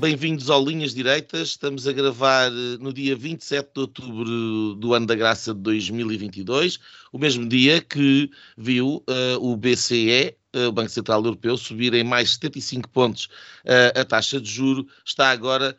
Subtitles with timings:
[0.00, 1.50] Bem-vindos ao Linhas Direitas.
[1.50, 6.78] Estamos a gravar eh, no dia 27 de outubro do ano da graça de 2022,
[7.12, 12.02] o mesmo dia que viu uh, o BCE, uh, o Banco Central Europeu, subir em
[12.02, 13.26] mais 75 pontos
[13.66, 15.76] uh, a taxa de juro, está agora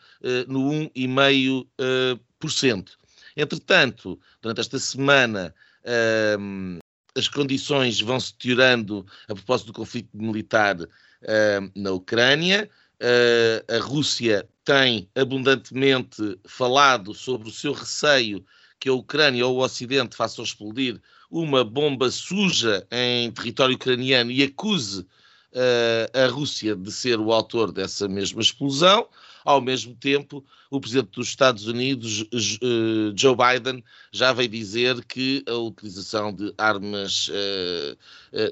[0.48, 2.90] no 1,5%.
[3.35, 5.51] Entretanto, durante esta semana,
[5.84, 6.77] ehm,
[7.17, 10.77] as condições vão se deteriorando a propósito do conflito militar
[11.23, 12.70] ehm, na Ucrânia.
[13.02, 18.46] Uh, a Rússia tem abundantemente falado sobre o seu receio
[18.80, 24.43] que a Ucrânia ou o Ocidente façam explodir uma bomba suja em território ucraniano e
[24.43, 29.08] acuse uh, a Rússia de ser o autor dessa mesma explosão.
[29.43, 35.43] Ao mesmo tempo, o presidente dos Estados Unidos, uh, Joe Biden, já veio dizer que
[35.48, 37.98] a utilização de armas uh,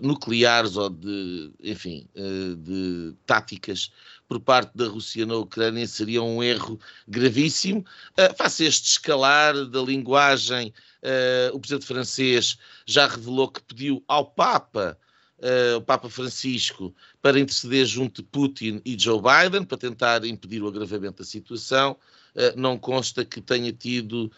[0.02, 3.92] nucleares ou de, enfim, de táticas
[4.30, 7.84] por parte da Rússia na Ucrânia seria um erro gravíssimo.
[8.12, 14.24] Uh, face este escalar da linguagem, uh, o presidente francês já revelou que pediu ao
[14.24, 14.96] Papa,
[15.40, 20.62] uh, o Papa Francisco, para interceder junto de Putin e Joe Biden para tentar impedir
[20.62, 21.98] o agravamento da situação.
[22.36, 24.32] Uh, não consta que tenha tido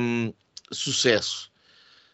[0.00, 0.34] um,
[0.72, 1.50] sucesso.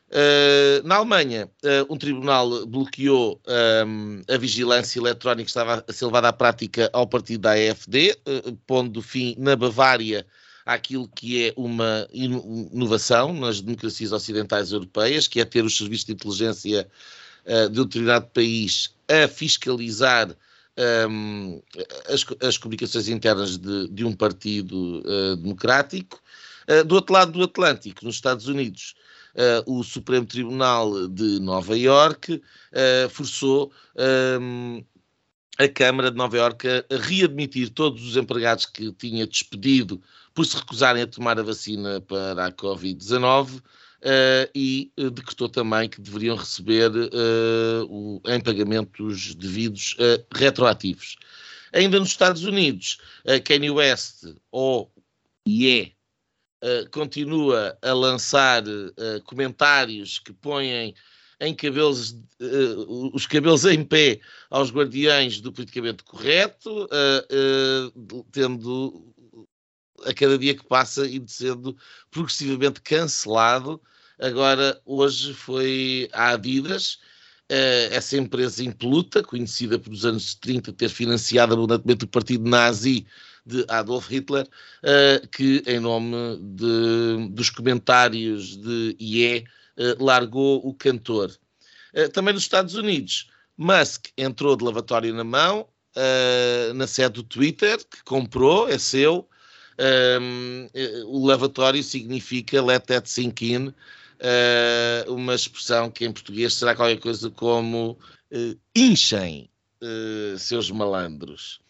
[0.08, 3.40] Uh, na Alemanha, uh, um tribunal bloqueou
[3.84, 8.16] um, a vigilância eletrónica que estava a ser levada à prática ao partido da AFD,
[8.24, 10.24] uh, pondo fim na Bavária
[10.64, 16.12] àquilo que é uma inovação nas democracias ocidentais europeias, que é ter os serviços de
[16.12, 16.88] inteligência
[17.70, 20.34] de um determinado país a fiscalizar
[21.08, 21.62] um,
[22.08, 25.04] as, as, comunicações internas de, de um partido
[25.36, 26.20] democrático.
[26.84, 28.96] do outro lado do Atlântico, nos Estados Unidos,
[29.66, 33.70] o Supremo Tribunal de Nova Iorque uh, forçou
[34.40, 34.82] um,
[35.58, 40.00] a Câmara de Nova Iorque a readmitir todos os empregados que tinha despedido
[40.34, 43.62] por se recusarem a tomar a vacina para a Covid-19 uh,
[44.54, 49.96] e uh, decretou também que deveriam receber uh, o, em pagamentos devidos
[50.34, 51.16] retroativos.
[51.72, 52.98] Ainda nos Estados Unidos,
[53.44, 54.90] Kanye West, ou
[55.44, 55.92] e é
[56.62, 60.94] uh, continua a lançar uh, comentários que põem
[61.40, 66.88] em cabelos, uh, os cabelos em pé aos guardiães do politicamente correto,
[68.32, 69.14] tendo
[70.04, 71.76] a cada dia que passa e sendo
[72.10, 73.80] progressivamente cancelado.
[74.18, 76.98] Agora, hoje foi a Adidas,
[77.90, 83.06] essa empresa impoluta, conhecida pelos anos 30 ter financiado abundantemente o partido nazi
[83.46, 84.46] de Adolf Hitler,
[84.82, 89.44] uh, que, em nome de, dos comentários de IE,
[89.78, 91.30] uh, largou o cantor.
[91.94, 95.66] Uh, também nos Estados Unidos, Musk entrou de lavatório na mão,
[96.74, 99.26] na sede do Twitter, que comprou, é seu.
[100.20, 100.68] Um,
[101.06, 103.72] o lavatório significa let that sink in,
[105.08, 107.98] uma expressão que em português será qualquer coisa como
[108.74, 109.48] inchem
[110.36, 111.60] seus malandros.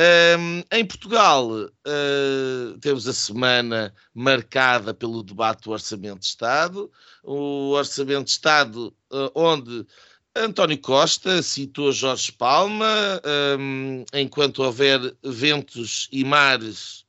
[0.00, 6.90] Um, em Portugal, uh, temos a semana marcada pelo debate do Orçamento de Estado.
[7.22, 9.86] O Orçamento de Estado, uh, onde
[10.34, 13.20] António Costa citou Jorge Palma,
[13.58, 17.04] um, enquanto houver ventos e mares,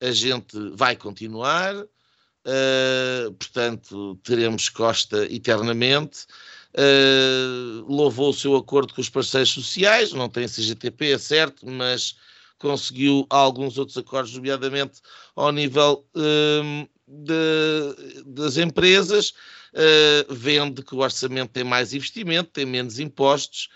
[0.00, 1.76] a gente vai continuar.
[1.76, 6.26] Uh, portanto, teremos Costa eternamente.
[6.72, 12.14] Uh, louvou o seu acordo com os parceiros sociais, não tem CGTP, é certo, mas
[12.58, 15.00] conseguiu alguns outros acordos, nomeadamente
[15.34, 22.66] ao nível uh, de, das empresas, uh, vendo que o orçamento tem mais investimento, tem
[22.66, 23.68] menos impostos,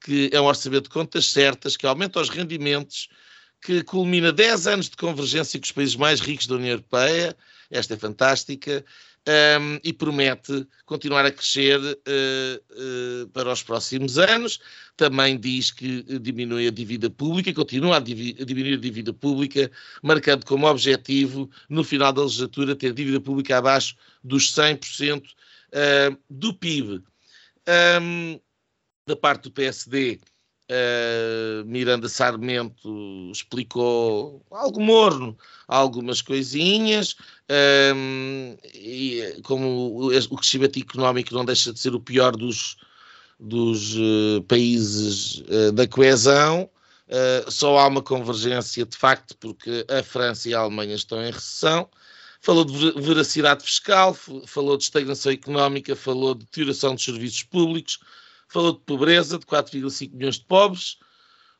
[0.00, 3.08] que é um orçamento de contas certas, que aumenta os rendimentos,
[3.62, 7.36] que culmina 10 anos de convergência com os países mais ricos da União Europeia,
[7.70, 8.84] esta é fantástica,
[9.30, 14.58] um, e promete continuar a crescer uh, uh, para os próximos anos.
[14.96, 19.70] Também diz que diminui a dívida pública, continua a, a diminuir a dívida pública,
[20.02, 26.52] marcando como objetivo, no final da legislatura, ter dívida pública abaixo dos 100% uh, do
[26.54, 27.02] PIB.
[27.68, 28.40] Um,
[29.06, 30.20] da parte do PSD,
[30.70, 35.36] Uh, Miranda Sarmento explicou algo morno,
[35.66, 37.16] algumas coisinhas,
[37.92, 42.76] um, e como o, o crescimento económico não deixa de ser o pior dos,
[43.40, 46.70] dos uh, países uh, da coesão,
[47.48, 51.88] só há uma convergência de facto, porque a França e a Alemanha estão em recessão.
[52.40, 54.16] Falou de veracidade fiscal,
[54.46, 57.98] falou de estagnação económica, falou de deterioração dos serviços públicos,
[58.50, 60.98] falou de pobreza, de 4,5 milhões de pobres,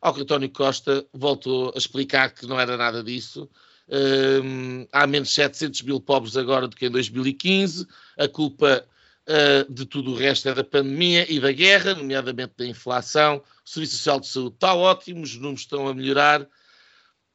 [0.01, 3.49] ao que António Costa voltou a explicar que não era nada disso.
[3.89, 7.87] Um, há menos 700 mil pobres agora do que em 2015.
[8.19, 8.85] A culpa
[9.29, 13.43] uh, de tudo o resto é da pandemia e da guerra, nomeadamente da inflação.
[13.65, 16.47] O Serviço Social de Saúde está ótimo, os números estão a melhorar.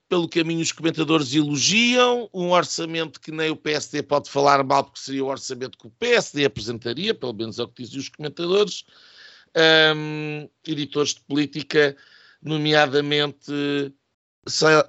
[0.10, 5.00] Pelo caminho, os comentadores elogiam um orçamento que nem o PSD pode falar mal, porque
[5.00, 8.86] seria o orçamento que o PSD apresentaria, pelo menos é o que dizem os comentadores
[9.56, 11.96] um, editores de política,
[12.42, 13.52] nomeadamente,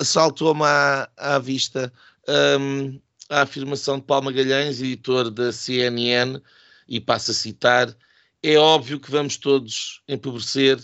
[0.02, 1.92] saltou-me à, à, vista
[2.60, 6.40] um, a afirmação de Paulo Magalhães, editor da CNN,
[6.88, 7.96] e passo a citar:
[8.42, 10.78] é óbvio que vamos todos empobrecer,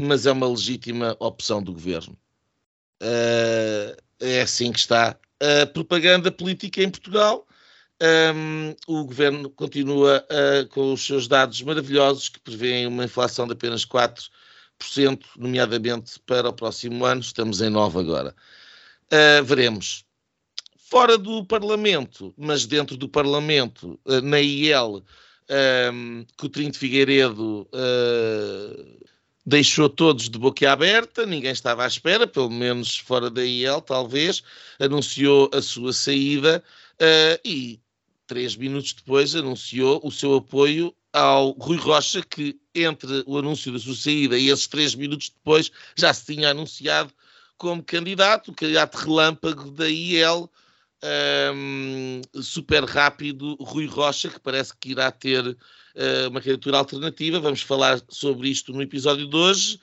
[0.00, 2.16] mas é uma legítima opção do governo.
[3.02, 7.46] Uh, é assim que está a propaganda política em Portugal
[8.02, 13.52] um, o governo continua uh, com os seus dados maravilhosos que prevêem uma inflação de
[13.52, 14.28] apenas 4%,
[15.38, 17.20] nomeadamente para o próximo ano.
[17.20, 18.34] Estamos em 9 agora.
[19.06, 20.04] Uh, veremos.
[20.76, 25.02] Fora do Parlamento, mas dentro do Parlamento, uh, na IEL,
[25.92, 27.68] um, Coutrinho de Figueiredo
[29.44, 34.42] deixou todos de boca aberta, ninguém estava à espera, pelo menos fora da IEL, talvez,
[34.78, 36.62] anunciou a sua saída
[36.94, 37.81] uh, e
[38.32, 43.78] três minutos depois, anunciou o seu apoio ao Rui Rocha, que entre o anúncio da
[43.78, 47.12] sua saída e esses três minutos depois já se tinha anunciado
[47.58, 50.50] como candidato, o candidato relâmpago da IEL,
[51.54, 57.38] um, super rápido, Rui Rocha, que parece que irá ter uh, uma candidatura alternativa.
[57.38, 59.78] Vamos falar sobre isto no episódio de hoje.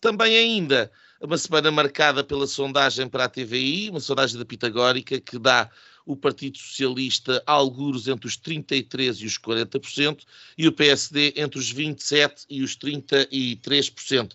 [0.00, 0.90] Também ainda
[1.20, 5.70] uma semana marcada pela sondagem para a TVI, uma sondagem da Pitagórica, que dá
[6.06, 10.22] o Partido Socialista alguros entre os 33% e os 40%,
[10.56, 14.32] e o PSD entre os 27% e os 33%.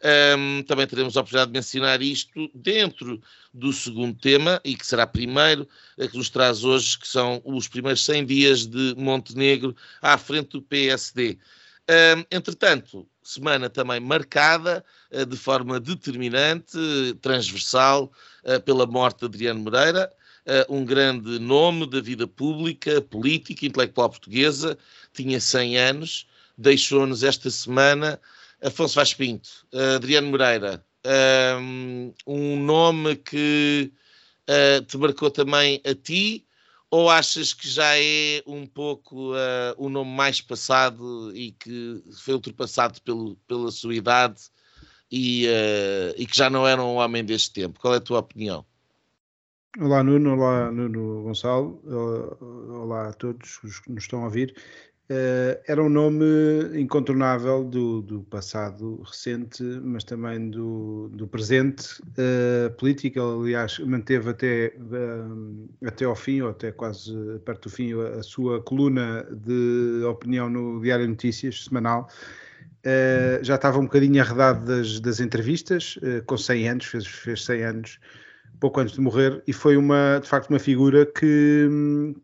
[0.00, 3.20] Um, também teremos a oportunidade de mencionar isto dentro
[3.52, 8.04] do segundo tema, e que será primeiro, que nos traz hoje, que são os primeiros
[8.04, 11.36] 100 dias de Montenegro à frente do PSD.
[11.90, 16.78] Um, entretanto, semana também marcada uh, de forma determinante,
[17.20, 18.12] transversal,
[18.44, 20.12] uh, pela morte de Adriano Moreira,
[20.48, 24.78] uh, um grande nome da vida pública, política, intelectual portuguesa,
[25.12, 28.20] tinha 100 anos, deixou-nos esta semana
[28.62, 30.84] Afonso Vaz Pinto, uh, Adriano Moreira,
[31.60, 33.92] um, um nome que
[34.48, 36.44] uh, te marcou também a ti,
[36.90, 42.34] ou achas que já é um pouco uh, o nome mais passado e que foi
[42.34, 44.40] ultrapassado pelo, pela sua idade
[45.10, 47.78] e, uh, e que já não era um homem deste tempo?
[47.78, 48.64] Qual é a tua opinião?
[49.76, 51.82] Olá Nuno, olá Nuno Gonçalo,
[52.70, 54.54] olá a todos os que nos estão a ouvir.
[55.10, 56.24] Uh, era um nome
[56.74, 63.20] incontornável do, do, passado recente, mas também do, do presente uh, político.
[63.20, 67.12] Aliás, manteve até, uh, até ao fim, ou até quase
[67.44, 72.08] perto do fim, a, sua coluna de opinião no Diário Notícias, semanal.
[73.42, 78.00] já estava um bocadinho arredado das, das entrevistas, com 100 anos, fez, fez 100 anos
[78.60, 81.68] pouco antes de morrer e foi uma de facto uma figura que,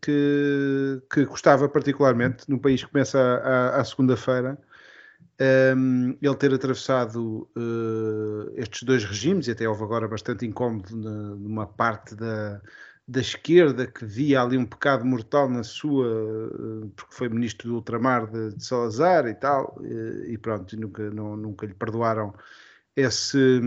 [0.03, 2.49] que, que gostava particularmente.
[2.49, 3.41] Num país que começa
[3.75, 4.59] à segunda-feira
[5.77, 11.11] um, ele ter atravessado uh, estes dois regimes e até houve agora bastante incómodo na,
[11.11, 12.61] numa parte da,
[13.07, 17.75] da esquerda que via ali um pecado mortal na sua uh, porque foi ministro do
[17.77, 22.33] ultramar de, de Salazar e tal uh, e pronto nunca, não, nunca lhe perdoaram
[22.97, 23.61] esse,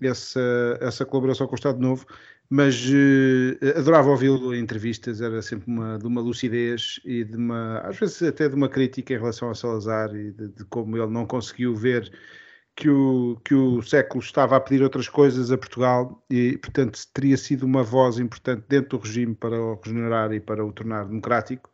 [0.00, 2.06] essa, essa colaboração com o Estado Novo,
[2.50, 7.78] mas uh, adorava ouvi-lo em entrevistas, era sempre uma, de uma lucidez e de uma,
[7.78, 11.10] às vezes até de uma crítica em relação a Salazar e de, de como ele
[11.10, 12.12] não conseguiu ver
[12.74, 17.36] que o, que o século estava a pedir outras coisas a Portugal e, portanto, teria
[17.36, 21.70] sido uma voz importante dentro do regime para o regenerar e para o tornar democrático.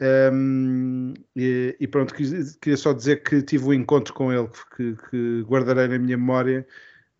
[0.00, 5.42] Um, e, e, pronto, queria só dizer que tive um encontro com ele que, que
[5.42, 6.66] guardarei na minha memória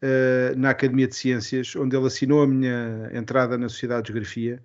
[0.03, 4.63] uh, na Academia de Ciências, onde ele assinou a minha entrada na Sociedade de Geografia,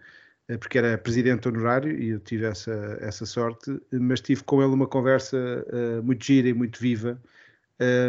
[0.49, 4.73] uh, porque era presidente honorário e eu tive essa, essa sorte, mas tive com ele
[4.73, 5.37] uma conversa
[5.69, 7.21] uh, muito gira e muito viva.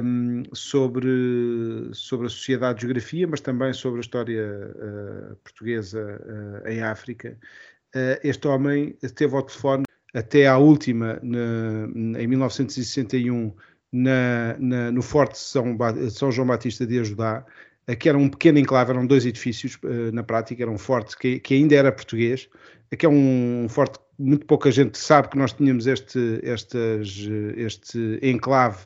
[0.04, 4.44] um, sobre, sobre a sociedade de geografia, mas também sobre a história
[5.44, 6.20] portuguesa
[6.66, 7.38] em África.
[7.94, 13.52] Uh, este homem teve ao telefone até à última, na, em 1961,
[13.92, 15.76] na, na, no Forte São,
[16.10, 17.44] São João Batista de Ajudá,
[17.98, 19.78] que era um pequeno enclave, eram dois edifícios
[20.12, 22.48] na prática, era um forte que, que ainda era português,
[22.96, 28.78] que é um forte muito pouca gente sabe que nós tínhamos este, estas, este enclave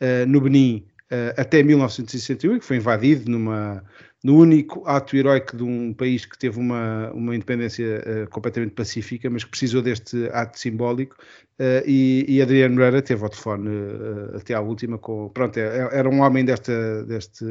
[0.00, 3.82] uh, no Benin uh, até 1961, que foi invadido numa,
[4.22, 9.28] no único ato heroico de um país que teve uma, uma independência uh, completamente pacífica,
[9.28, 11.16] mas que precisou deste ato simbólico,
[11.58, 15.88] uh, e, e Adriano Moreira teve ao telefone uh, até à última, com, pronto, é,
[15.92, 17.44] era um homem desta, deste,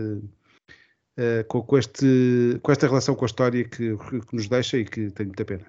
[1.48, 5.12] com, com, este, com esta relação com a história que, que nos deixa e que
[5.12, 5.66] tem muita pena.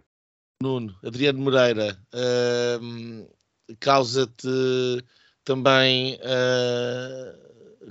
[0.63, 3.29] Nuno, Adriano Moreira, uh,
[3.81, 4.49] causa-te
[5.45, 6.17] também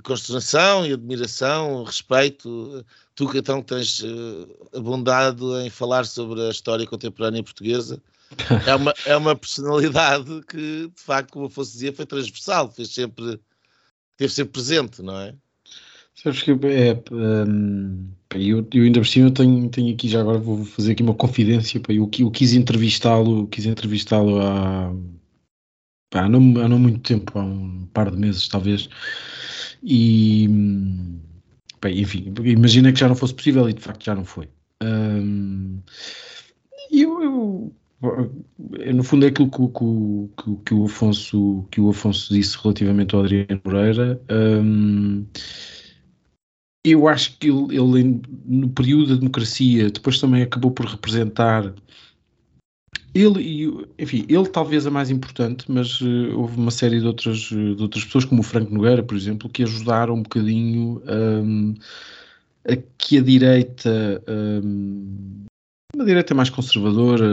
[0.02, 2.84] consternação e admiração, respeito.
[3.14, 8.00] Tu que então tens uh, abundado em falar sobre a história contemporânea portuguesa,
[8.66, 12.88] é uma, é uma personalidade que, de facto, como eu fosse dizer, foi transversal, fez
[12.88, 13.38] sempre,
[14.12, 15.34] esteve sempre presente, não é?
[16.14, 20.64] Sabes que é, um, eu, eu ainda por cima tenho, tenho aqui já agora vou
[20.64, 24.92] fazer aqui uma confidência pá, eu, eu quis entrevistá-lo quis entrevistá-lo há,
[26.14, 28.88] há, não, há não muito tempo, há um par de meses talvez
[29.82, 30.48] e
[31.80, 34.48] pá, enfim, imagina que já não fosse possível e de facto já não foi
[34.82, 35.78] um,
[36.90, 37.72] eu, eu
[38.94, 43.22] no fundo é aquilo que, que, que, o Afonso, que o Afonso disse relativamente ao
[43.22, 44.20] Adriano Moreira.
[46.84, 51.72] Eu acho que ele, ele, no período da democracia, depois também acabou por representar.
[53.14, 57.76] Ele, enfim, ele talvez a mais importante, mas uh, houve uma série de outras, de
[57.78, 61.74] outras pessoas, como o Franco Nogueira, por exemplo, que ajudaram um bocadinho um,
[62.66, 65.44] a que a direita um,
[65.94, 67.26] uma direita mais conservadora,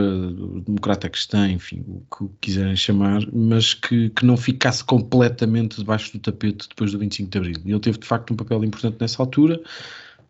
[0.66, 6.20] democrata cristã, enfim, o que quiserem chamar, mas que, que não ficasse completamente debaixo do
[6.20, 7.56] tapete depois do 25 de Abril.
[7.64, 9.62] E ele teve de facto um papel importante nessa altura.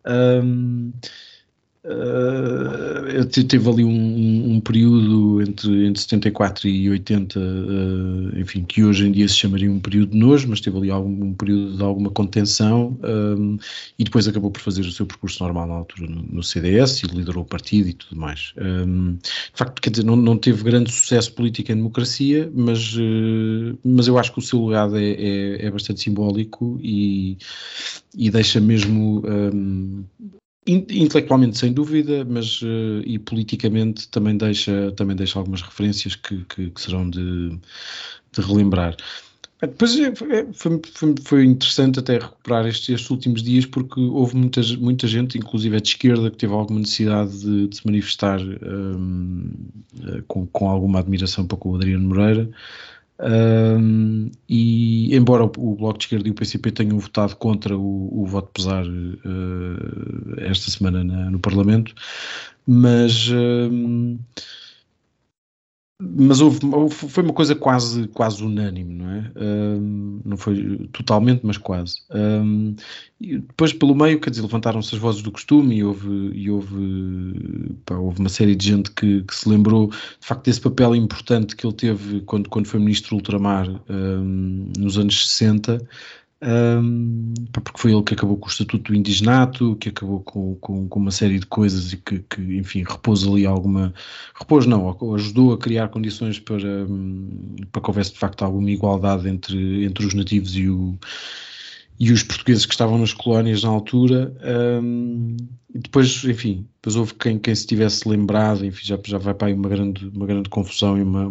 [0.06, 0.92] Um,
[1.82, 9.08] Uh, teve ali um, um, período entre, entre 74 e 80, uh, enfim, que hoje
[9.08, 11.84] em dia se chamaria um período de nojo, mas teve ali algum, um período de
[11.84, 13.58] alguma contenção um,
[13.98, 17.08] e depois acabou por fazer o seu percurso normal na altura no, no CDS e
[17.08, 18.54] liderou o partido e tudo mais.
[18.58, 23.80] Um, de facto, quer dizer, não, não teve grande sucesso político em democracia, mas, uh,
[23.86, 27.38] mas eu acho que o seu legado é, é, é bastante simbólico e,
[28.14, 29.24] e deixa mesmo
[30.68, 36.70] intelectualmente sem dúvida, mas uh, e politicamente também deixa, também deixa algumas referências que, que,
[36.70, 37.58] que serão de,
[38.32, 38.96] de relembrar.
[39.62, 40.16] Depois é, é,
[40.54, 45.38] foi, foi, foi, interessante até recuperar estes, estes, últimos dias porque houve muita, muita gente,
[45.38, 49.52] inclusive a de esquerda, que teve alguma necessidade de, de se manifestar um,
[50.02, 52.50] eh, com, com alguma admiração para o Adriano Moreira.
[53.22, 58.26] Um, e embora o, Bloco de Esquerda e o PCP tenham votado contra o, o
[58.26, 61.94] voto pesar uh, esta semana na, no Parlamento,
[62.66, 64.18] mas um,
[66.02, 69.32] mas houve, foi uma coisa quase, quase unânime, não é?
[69.36, 72.02] Um, não foi totalmente, mas quase.
[72.10, 72.74] Um,
[73.20, 77.78] e depois, pelo meio, quer dizer, levantaram-se as vozes do costume e houve, e houve,
[77.86, 81.54] pá, houve uma série de gente que, que, se lembrou, de facto, desse papel importante
[81.54, 85.86] que ele teve quando, quando foi ministro ultramar um, nos anos 60,
[86.42, 90.88] um, porque foi ele que acabou com o Estatuto do Indigenato, que acabou com, com,
[90.88, 93.94] com, uma série de coisas e que, que, enfim, repôs ali alguma.
[94.34, 96.60] Repôs, não, ajudou a criar condições para,
[97.72, 100.98] para que houvesse de facto alguma igualdade entre, entre os nativos e, o,
[102.00, 104.34] e os portugueses que estavam nas colónias na altura.
[104.82, 105.36] Um,
[105.76, 109.50] e depois, enfim, depois houve quem, quem se tivesse lembrado, enfim, já, já vai para
[109.50, 111.30] aí uma grande, uma grande confusão e uma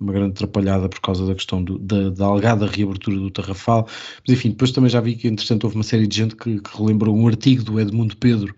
[0.00, 3.86] uma grande atrapalhada por causa da questão do, da, da algada reabertura do Tarrafal.
[4.26, 6.76] Mas enfim, depois também já vi que, entretanto, houve uma série de gente que, que
[6.76, 8.54] relembrou um artigo do Edmundo Pedro,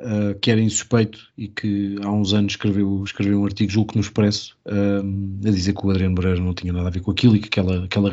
[0.00, 3.96] uh, que era insuspeito e que há uns anos escreveu, escreveu um artigo, julgo que
[3.96, 7.10] no Expresso, uh, a dizer que o Adriano Moreira não tinha nada a ver com
[7.10, 8.12] aquilo e que aquela, aquela,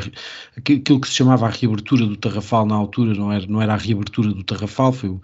[0.56, 3.78] aquilo que se chamava a reabertura do Tarrafal na altura não era, não era a
[3.78, 5.20] reabertura do Tarrafal, foi,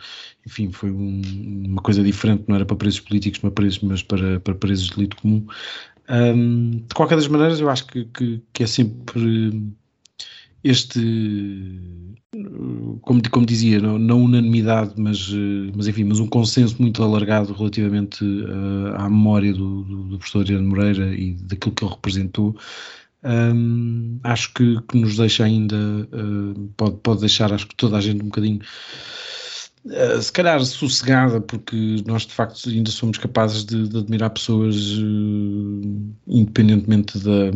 [0.45, 1.21] enfim, foi um,
[1.67, 5.17] uma coisa diferente, não era para presos políticos, mas, mas para, para presos de delito
[5.17, 5.45] comum.
[6.09, 9.73] Um, de qualquer das maneiras, eu acho que, que, que, é sempre
[10.63, 10.99] este,
[13.01, 15.29] como, como dizia, não, não unanimidade, mas,
[15.75, 20.41] mas enfim, mas um consenso muito alargado relativamente uh, à memória do, do, do professor
[20.41, 22.55] Adriano Moreira e daquilo que ele representou.
[23.23, 28.01] um, acho que, que, nos deixa ainda, uh, pode, pode deixar, acho que toda a
[28.01, 28.59] gente um bocadinho,
[29.85, 34.97] uh, se calhar sossegada, porque nós de facto ainda somos capazes de, de admirar pessoas
[34.97, 37.51] uh, independentemente da,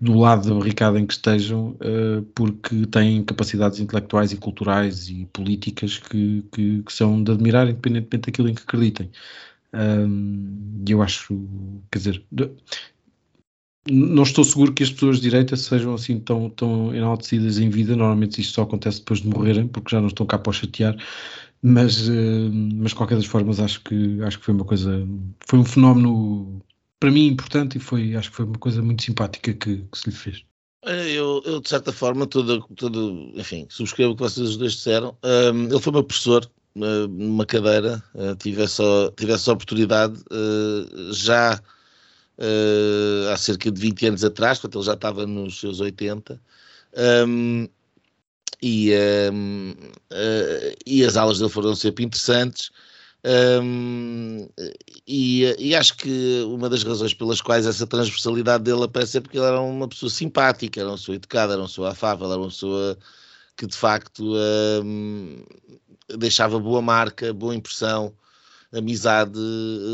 [0.00, 1.76] do lado da barricada em que estejam,
[2.34, 8.26] porque têm capacidades intelectuais e culturais e políticas que, que, que são de admirar, independentemente
[8.26, 9.10] daquilo em que acreditem.
[10.86, 11.36] E eu acho,
[11.90, 12.24] quer dizer,
[13.90, 17.94] não estou seguro que as pessoas de direita sejam assim tão, tão enaltecidas em vida.
[17.94, 20.96] Normalmente isto só acontece depois de morrerem, porque já não estão cá para chatear.
[21.62, 25.06] Mas, uh, mas de qualquer das formas, acho que, acho que foi uma coisa,
[25.46, 26.62] foi um fenómeno
[27.00, 30.10] para mim importante e foi, acho que foi uma coisa muito simpática que, que se
[30.10, 30.44] lhe fez.
[30.86, 35.16] Eu, eu, de certa forma, todo, todo, enfim, subscrevo o que vocês dois disseram.
[35.24, 41.12] Um, ele foi meu professor uh, numa cadeira, uh, tive, essa, tive essa oportunidade uh,
[41.12, 41.58] já
[42.38, 46.40] uh, há cerca de 20 anos atrás, portanto ele já estava nos seus 80.
[47.26, 47.68] Um,
[48.62, 48.92] e,
[49.32, 49.74] um, uh,
[50.10, 52.70] eh, e as aulas dele foram sempre interessantes.
[53.62, 54.48] Um,
[55.06, 59.38] e, e, acho que uma das razões pelas quais essa transversalidade dele aparece é porque
[59.38, 62.48] ele era uma pessoa simpática, era uma pessoa educada, era uma pessoa afável, era uma
[62.48, 62.98] pessoa
[63.56, 64.34] que de facto
[64.84, 65.42] um,
[66.18, 68.14] deixava boa marca, boa impressão,
[68.72, 69.38] amizade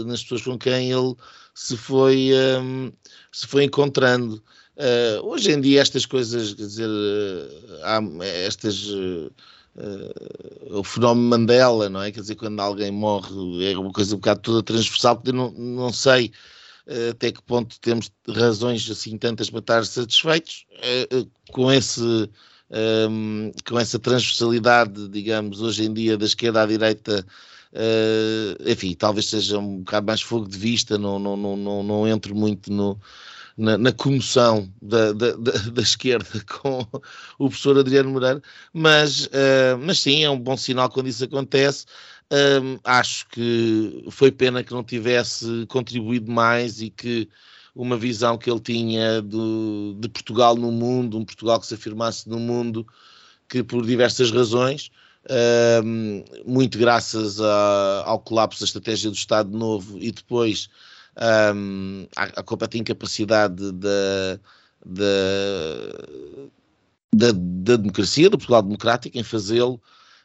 [0.07, 1.15] nas pessoas com quem ele
[1.61, 2.91] se foi, um,
[3.31, 4.43] se foi encontrando.
[4.77, 9.31] Uh, hoje em dia estas coisas, quer dizer, uh, há estas uh,
[10.71, 12.11] o fenómeno Mandela, não é?
[12.11, 15.51] Quer dizer, quando alguém morre é uma coisa um bocado toda transversal, porque eu não,
[15.53, 16.33] não sei
[17.11, 20.67] até que ponto temos razões assim tantas para estar satisfeitos
[21.53, 22.29] com esse
[23.11, 27.25] um, com essa transversalidade, digamos, hoje em dia da esquerda à direita
[27.73, 32.09] Uh, enfim, talvez seja um bocado mais fogo de vista, não, não, não, não, não
[32.09, 33.01] entro muito no,
[33.57, 36.81] na, na comoção da, da, da, da, esquerda com
[37.39, 41.87] o professor Adriano Moreira, mas, uh, mas sim, é um bom sinal quando isso acontece.
[42.33, 47.29] Uh, acho que foi pena que não tivesse contribuído mais e que
[47.75, 52.29] uma visão que ele tinha do, de Portugal no mundo, um Portugal que se afirmasse
[52.29, 52.87] no mundo,
[53.49, 54.91] que por diversas razões,
[56.47, 60.69] muito graças a, ao colapso da estratégia do Estado Novo e depois
[61.55, 64.41] um, à, à completa incapacidade da,
[67.77, 69.81] democracia, do Portugal Democrático, em fazê-lo.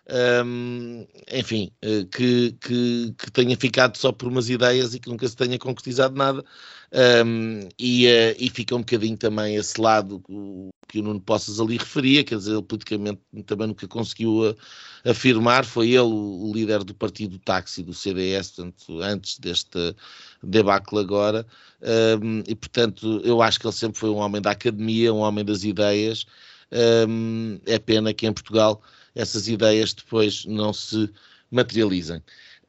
[0.08, 5.28] Um, enfim, eh, que, que, que, tenha ficado só por umas ideias e que nunca
[5.28, 6.46] se tenha concretizado nada,
[7.26, 10.22] um, e, uh, e, fica um bocadinho também esse lado
[10.88, 14.50] que o Nuno Poças ali referia, quer dizer, ele politicamente também nunca conseguiu a,
[15.04, 19.96] eh, afirmar, foi ele o, o, líder do partido táxi, do CDS, portanto, antes deste
[20.44, 21.48] debacle agora,
[22.22, 25.44] um, e portanto eu acho que ele sempre foi um homem da academia, um homem
[25.44, 26.26] das ideias,
[27.10, 28.82] um, é pena que em Portugal
[29.16, 31.10] essas ideias depois não se
[31.50, 32.22] materializem.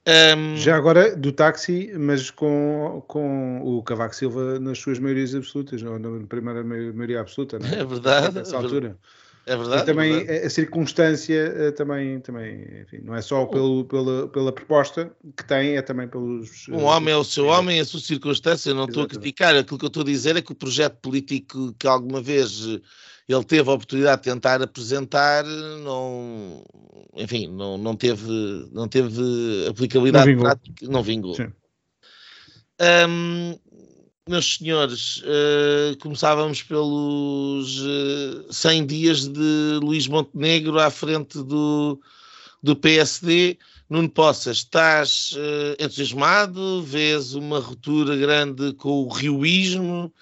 [0.06, 0.56] Um...
[0.56, 5.98] Já agora do táxi, mas com, com o Cavaco Silva nas suas maiorias absolutas, ou
[5.98, 7.80] na primeira maioria absoluta, não é?
[7.80, 8.34] É verdade.
[8.36, 8.96] Nessa é altura.
[9.46, 9.82] É verdade.
[9.82, 10.46] E também é verdade.
[10.46, 15.76] a circunstância eh, também, também enfim, não é só pelo, pela, pela proposta que tem,
[15.76, 16.68] é também pelos.
[16.68, 18.74] Um homem é o seu homem, a sua circunstância.
[18.74, 18.90] Não Exatamente.
[18.90, 19.56] estou a criticar.
[19.56, 22.80] Aquilo que eu estou a dizer é que o projeto político que alguma vez
[23.28, 26.64] ele teve a oportunidade de tentar apresentar, não,
[27.16, 31.36] enfim, não, não, teve, não teve aplicabilidade não prática, não vingou.
[32.80, 33.58] Um,
[34.28, 42.00] meus senhores, uh, começávamos pelos uh, eh, 100 dias de Luís Montenegro à frente do,
[42.60, 43.56] do PSD.
[43.88, 46.82] Nuno Poças, estás uh, entusiasmado?
[46.82, 50.12] Vês uma ruptura grande com o rioísmo?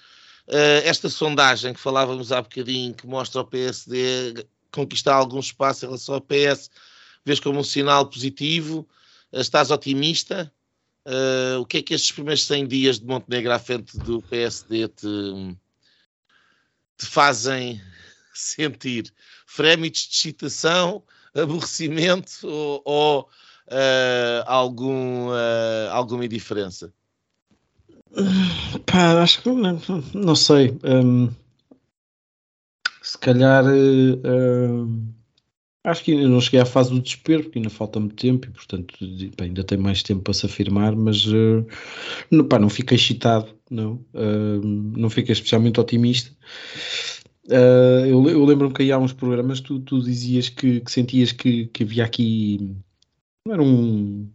[0.47, 5.87] Uh, esta sondagem que falávamos há bocadinho, que mostra o PSD conquistar algum espaço em
[5.87, 6.69] relação ao PS,
[7.25, 8.87] vês como um sinal positivo?
[9.31, 10.51] Uh, estás otimista?
[11.03, 14.87] Uh, o que é que estes primeiros 100 dias de Montenegro à frente do PSD
[14.87, 15.07] te,
[16.97, 17.81] te fazem
[18.33, 19.11] sentir?
[19.47, 21.03] Frémitos de excitação,
[21.33, 23.29] aborrecimento ou, ou
[24.45, 25.29] algum,
[25.91, 26.93] alguma indiferença?
[28.85, 29.79] Pá, acho que não,
[30.13, 30.77] não sei.
[30.83, 31.29] Um,
[33.01, 35.13] se calhar uh,
[35.83, 38.51] acho que ainda não cheguei à fase do desespero, porque ainda falta muito tempo e
[38.51, 38.95] portanto
[39.37, 41.65] pá, ainda tem mais tempo para se afirmar, mas uh,
[42.31, 46.31] não, pá, não fiquei excitado, não, uh, não fiquei especialmente otimista.
[47.47, 51.31] Uh, eu, eu lembro-me que aí há uns programas tu, tu dizias que, que sentias
[51.31, 52.75] que, que havia aqui
[53.45, 54.27] não era um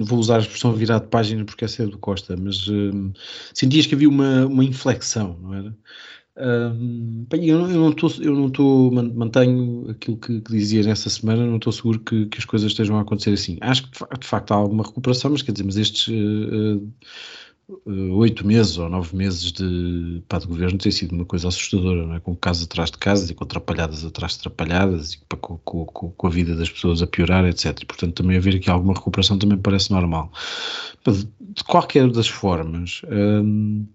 [0.00, 3.12] vou usar a expressão virar de página porque essa é do Costa, mas uh,
[3.52, 5.76] sentias que havia uma, uma inflexão, não era?
[6.36, 11.44] Uh, bem, eu, não estou, eu não estou, mantenho aquilo que, que, dizia nessa semana,
[11.44, 13.58] não estou seguro que, que, as coisas estejam a acontecer assim.
[13.60, 16.92] Acho que de facto há alguma recuperação, mas quer dizer, mas estes uh,
[17.86, 22.14] oito meses ou nove meses de, pá, de governo tem sido uma coisa assustadora, não
[22.14, 22.20] é?
[22.20, 25.84] com casas atrás de casas e com atrapalhadas atrás de atrapalhadas e pá, com, com,
[25.84, 27.78] com, a vida das pessoas a piorar, etc.
[27.82, 30.32] E, portanto, também haver aqui alguma recuperação também parece normal.
[31.06, 33.86] De qualquer das formas, hum,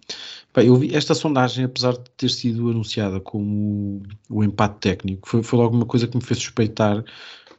[0.51, 5.41] pá, eu vi esta sondagem, apesar de ter sido anunciada como o empate técnico, foi,
[5.41, 7.03] foi logo uma coisa que me fez suspeitar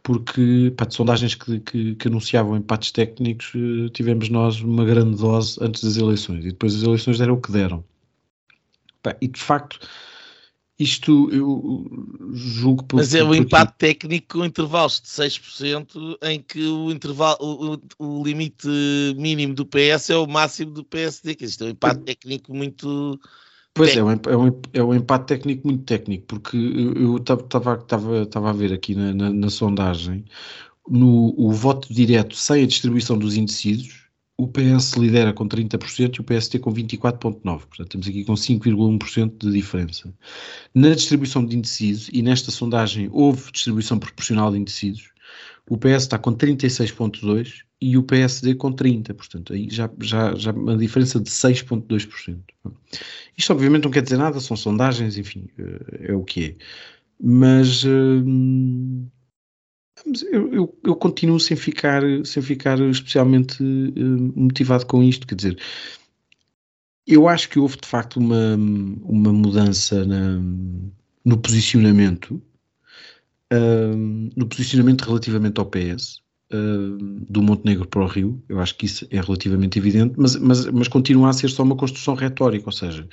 [0.05, 5.17] porque pá, de sondagens que, que, que, anunciavam empates técnicos, eh, tivemos nós uma grande
[5.17, 7.83] dose antes das eleições e depois as eleições deram o que deram.
[9.03, 9.81] Pá, e de facto,
[10.79, 16.67] isto eu julgo por, Mas é o empate técnico com intervalos de 6%, em que
[16.67, 18.69] o intervalo, o, o, limite
[19.17, 23.19] mínimo do PS é o máximo do PSD, que isto é um empate técnico muito
[23.75, 28.51] Pois é, é um, é, um, é um empate técnico muito técnico, porque eu estava
[28.51, 30.25] a ver aqui na, na, na, sondagem,
[30.89, 34.05] no o voto direto sem a distribuição dos indecisos,
[34.37, 37.43] o PS lidera com 30% e o PST com 24,9%.
[37.43, 40.13] Portanto, temos aqui com 5,1% de diferença.
[40.75, 45.14] Na distribuição de indecisos, e nesta sondagem houve distribuição proporcional de indecisos,
[45.69, 49.15] o PS está com 36,2% e o PSD com 30%.
[49.15, 52.39] Portanto, aí já, já, já uma diferença de 6,2%.
[53.37, 56.57] Isto obviamente não quer dizer nada, são sondagens, enfim, eh, é o que é.
[57.21, 59.07] Mas hum,
[60.31, 65.27] eu, eu, eu, continuo sem ficar, sem ficar especialmente hum, motivado com isto.
[65.27, 65.59] Quer dizer,
[67.07, 70.41] eu acho que houve de facto uma, uma mudança na,
[71.25, 72.41] no posicionamento,
[74.37, 76.23] no posicionamento relativamente ao PS
[77.29, 80.89] do Montenegro para o Rio, eu acho que isso é relativamente evidente, mas, mas, mas
[80.89, 83.09] continua a ser só uma construção retórica, ou seja,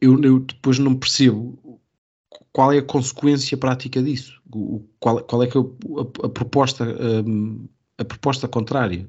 [0.00, 1.80] eu, eu depois não percebo
[2.52, 4.40] qual é a consequência prática disso,
[4.98, 6.84] qual, qual é que é a, a proposta
[7.98, 9.08] a proposta contrária.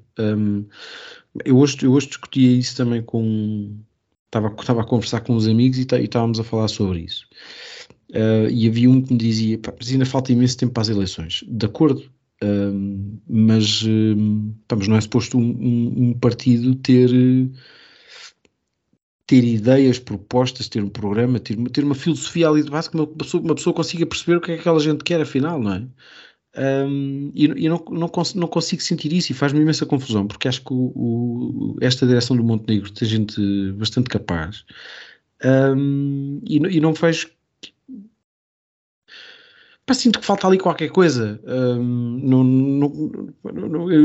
[1.46, 3.80] Eu, hoje, eu hoje discutia isso também com
[4.26, 7.28] estava, estava a conversar com uns amigos e, e estávamos a falar sobre isso.
[8.12, 11.44] Uh, e havia um que me dizia, mas ainda falta imenso tempo para as eleições.
[11.48, 12.10] De acordo,
[12.44, 17.10] um, mas, um, mas não é suposto um, um, partido ter,
[19.28, 23.06] ter ideias, propostas, ter um programa, ter, ter uma filosofia ali de base que uma
[23.06, 25.84] pessoa, uma pessoa consiga perceber o que é que aquela gente quer, afinal, não é?
[26.58, 30.64] Um, e, e não, não, não, consigo sentir isso e faz-me imensa confusão, porque acho
[30.64, 34.66] que o, o, esta direção do Montenegro tem gente bastante capaz
[36.44, 37.39] e, e, não vejo Pá,
[39.94, 41.40] sinto que falta ali qualquer coisa.
[41.46, 42.20] Um,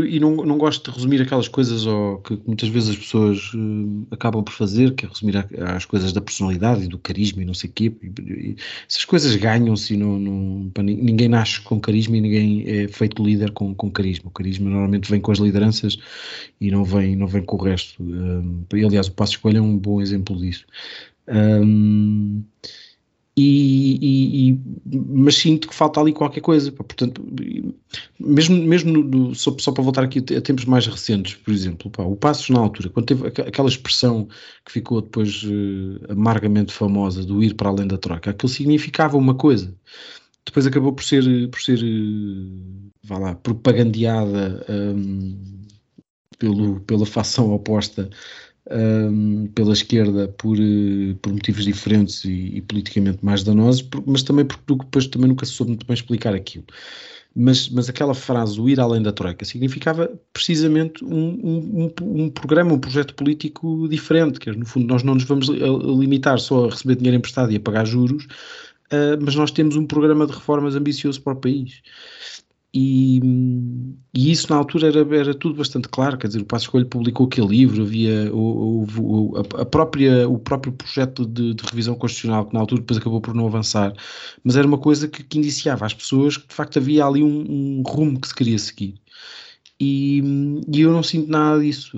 [0.07, 4.07] e não, não gosto de resumir aquelas coisas ou que muitas vezes as pessoas uh,
[4.11, 7.45] acabam por fazer, que é resumir a, as coisas da personalidade e do carisma e
[7.45, 7.93] não sei o quê.
[8.03, 8.57] E, e,
[8.89, 13.75] essas coisas ganham-se não, não, ninguém nasce com carisma e ninguém é feito líder com,
[13.75, 14.29] com carisma.
[14.29, 15.99] O carisma normalmente vem com as lideranças
[16.61, 18.03] e não vem, não vem com o resto.
[18.03, 20.65] Um, e, aliás, o Passo Escolha é um bom exemplo disso.
[21.29, 22.43] Um,
[23.37, 24.61] e, e, e,
[25.09, 26.71] mas sinto que falta ali qualquer coisa.
[26.71, 27.25] Portanto,
[28.19, 32.05] mesmo, mesmo no, só, só, para voltar aqui a tempos mais recentes, por exemplo, pá,
[32.05, 34.29] o Passos na altura, quando teve aquela expressão
[34.65, 39.35] que ficou depois uh, amargamente famosa do ir para além da troca, aquilo significava uma
[39.35, 39.75] coisa.
[40.47, 45.65] Depois acabou por ser, por ser uh, vá lá, propagandeada um,
[46.39, 48.09] pelo, pela facção oposta
[48.71, 54.45] um, pela esquerda por, eh, por motivos diferentes e, e, politicamente mais danosos, mas também
[54.45, 56.65] porque depois também nunca se soube muito bem explicar aquilo.
[57.37, 62.73] Mas, mas aquela frase, o ir além da Troika, significava precisamente um, um, um programa,
[62.73, 66.95] um projeto político diferente, que no fundo nós não nos vamos limitar só a receber
[66.95, 71.21] dinheiro emprestado e a pagar juros, uh, mas nós temos um programa de reformas ambicioso
[71.23, 71.83] para o país.
[72.77, 73.21] E,
[74.13, 77.27] e, isso na altura era, era, tudo bastante claro, quer dizer, o Passo Escolho publicou
[77.27, 82.53] aquele livro, havia o, o, a própria, o próprio projeto de, de, revisão constitucional, que
[82.53, 83.95] na altura depois acabou por não avançar,
[84.43, 87.79] mas era uma coisa que, que indiciava às pessoas que de facto havia ali um,
[87.79, 88.95] um rumo que se queria seguir.
[89.79, 90.21] E,
[90.73, 91.97] e, eu não sinto nada disso.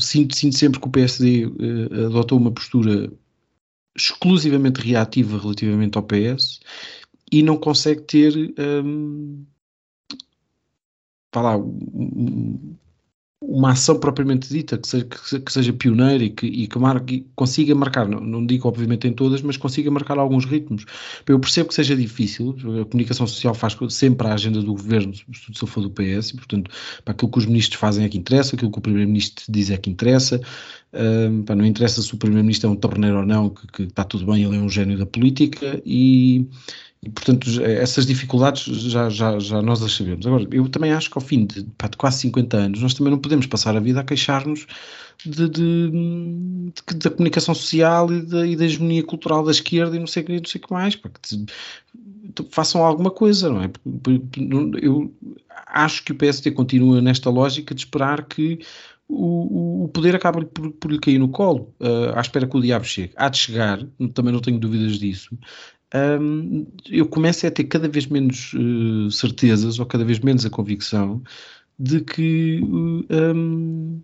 [0.00, 3.12] Sinto, sinto sempre que o PSD uh, eh, adotou uma postura
[3.96, 6.60] exclusivamente reativa relativamente ao PS
[7.32, 8.54] e não consegue ter.
[8.58, 9.44] Um,
[11.40, 11.56] lá,
[13.46, 17.74] uma ação propriamente dita que seja, que seja pioneira e que, e que marque, consiga
[17.74, 20.84] marcar, não, não, digo obviamente em todas, mas consiga marcar alguns ritmos.
[21.26, 25.24] Eu percebo que seja difícil, a comunicação social faz sempre a agenda do governo, se
[25.48, 26.70] ele for do PS, e portanto,
[27.04, 29.76] para aquilo que os ministros fazem é que interessa, aquilo que o primeiro-ministro diz é
[29.76, 30.40] que interessa,
[30.92, 34.04] um, para não interessa se o primeiro-ministro é um torneiro ou não, que, que, está
[34.04, 36.48] tudo bem, ele é um gênio da política e
[37.04, 40.26] e, portanto, essas dificuldades já, já, já nós as sabemos.
[40.26, 43.10] Agora, eu também acho que ao fim de, pá, de quase 50 anos, nós também
[43.10, 44.66] não podemos passar a vida a queixar-nos
[45.24, 49.98] de, de, de, da comunicação social e da, e da hegemonia cultural da esquerda e
[49.98, 50.98] não sei o que, não sei que mais.
[52.50, 53.70] Façam alguma coisa, não é?
[54.80, 55.14] Eu
[55.66, 58.60] acho que o PSD continua nesta lógica de esperar que
[59.08, 62.60] o, o poder acaba por, por lhe cair no colo, uh, à espera que o
[62.60, 63.12] diabo chegue.
[63.16, 65.36] Há de chegar, também não tenho dúvidas disso,
[65.94, 70.50] um, eu começo a ter cada vez menos uh, certezas ou cada vez menos a
[70.50, 71.22] convicção
[71.78, 74.02] de que um,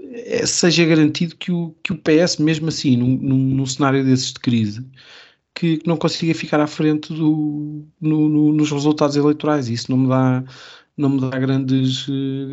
[0.00, 4.32] é, seja garantido que o, que o PS, mesmo assim, num, num, num cenário desses
[4.32, 4.84] de crise,
[5.54, 9.68] que, que, não consiga ficar à frente do, no, no, nos resultados eleitorais.
[9.68, 10.44] Isso não me dá
[10.96, 12.06] não me dá grandes,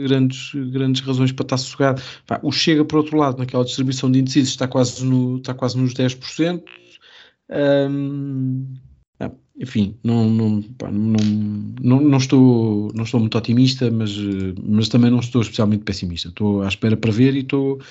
[0.07, 2.01] grandes, grandes razões para estar sossegado.
[2.41, 5.93] o Chega, por outro lado, naquela distribuição de índices, está quase, no, está quase nos
[5.93, 6.63] 10%.
[7.49, 8.77] Um,
[9.59, 11.17] enfim, não, não, pá, não,
[11.81, 14.11] não, não, estou, não estou muito otimista, mas,
[14.63, 16.29] mas também não estou especialmente pessimista.
[16.29, 17.81] Estou à espera para ver e estou,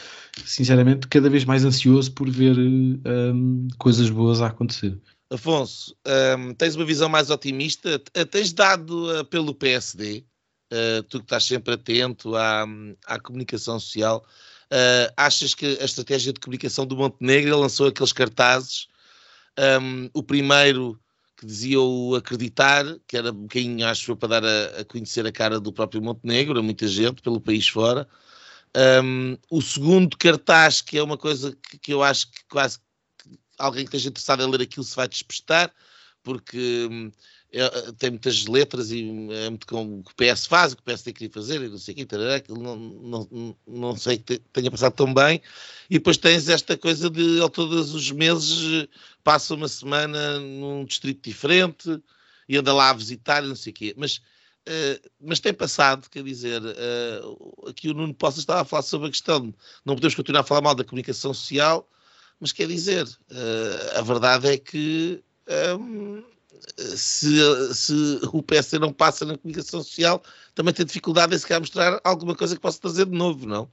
[0.45, 4.97] sinceramente, cada vez mais ansioso por ver um, coisas boas a acontecer.
[5.29, 5.97] Afonso,
[6.39, 7.99] um, tens uma visão mais otimista?
[8.31, 10.25] Tens dado uh, pelo PSD,
[10.73, 12.65] uh, tu que estás sempre atento à,
[13.07, 14.25] à comunicação social,
[14.73, 18.87] uh, achas que a estratégia de comunicação do Montenegro lançou aqueles cartazes
[19.59, 21.01] um, o primeiro
[21.37, 25.27] que dizia o acreditar, que era um bocadinho, acho eu, para dar a, a, conhecer
[25.27, 28.09] a cara do próprio Montenegro a muita gente pelo país fora.
[29.05, 32.79] Um, o segundo cartaz, que é uma coisa que, que eu acho que quase
[33.19, 35.73] que alguém que esteja interessado em ler aquilo se vai despistar,
[36.23, 37.11] porque hum,
[37.59, 40.83] é, tem muitas letras e é muito como o que o PS faz, o que
[40.83, 44.39] o PS tem que fazer e não sei o que, não, não, não sei que
[44.53, 45.41] tenha passado tão bem.
[45.89, 48.87] E depois tens esta coisa de ao todos os meses
[49.25, 51.99] passa uma semana num distrito diferente
[52.47, 53.95] e anda lá a visitar e não sei o quê.
[53.97, 58.83] Mas, uh, mas tem passado, quer dizer, uh, aqui o Nuno Poça estava a falar
[58.83, 61.89] sobre a questão de não podemos continuar a falar mal da comunicação social,
[62.39, 65.25] mas quer dizer, uh, a verdade é que.
[65.81, 66.36] Um,
[66.77, 70.23] se, se o PSD não passa na comunicação social,
[70.55, 73.71] também tem dificuldade em se calhar mostrar alguma coisa que possa trazer de novo, não?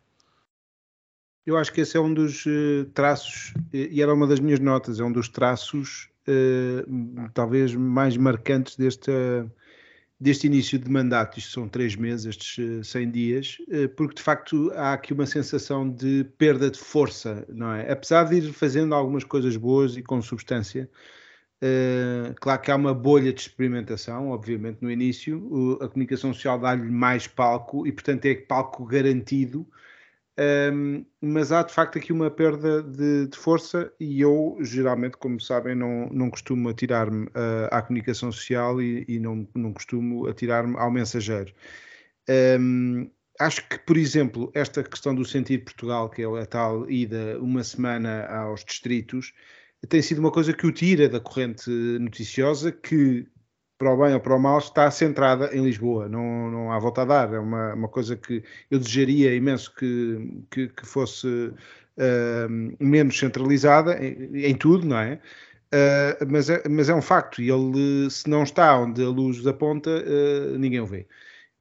[1.46, 5.00] Eu acho que esse é um dos uh, traços, e era uma das minhas notas,
[5.00, 9.52] é um dos traços uh, talvez mais marcantes deste, uh,
[10.18, 11.38] deste início de mandato.
[11.38, 13.58] Isto são três meses, estes 100 dias,
[13.98, 17.92] porque de facto há aqui uma sensação de perda de força, não é?
[17.92, 21.23] Apesar de ir fazendo algumas coisas boas e com substância, Uh,
[22.40, 25.78] claro que há uma bolha de experimentação, obviamente, no início.
[25.82, 29.68] A comunicação social dá-lhe mais palco e, portanto, é palco garantido.
[30.38, 35.16] Um, ehm, mas há de facto aqui uma perda de, de, força e eu, geralmente,
[35.18, 40.28] como sabem, não, não costumo atirar-me uh, à comunicação social e, e, não, não costumo
[40.28, 41.54] atirar-me ao mensageiro.
[42.28, 46.90] Um, ehm, acho que, por exemplo, esta questão do sentir Portugal, que é a tal
[46.90, 49.34] ida uma semana aos distritos,
[49.88, 53.28] tem sido uma coisa que o tira da corrente noticiosa que,
[53.78, 57.02] para o bem ou para o mal, está centrada em Lisboa, não, não há volta
[57.02, 57.34] a dar.
[57.34, 63.98] É uma, uma coisa que eu desejaria imenso que, que, que fosse uh, menos centralizada
[64.04, 65.20] em, em, tudo, não é?
[65.74, 66.64] Uh, mas é?
[66.70, 70.80] Mas é um facto, e ele, se não está onde a luz aponta, uh, ninguém
[70.80, 71.08] o vê.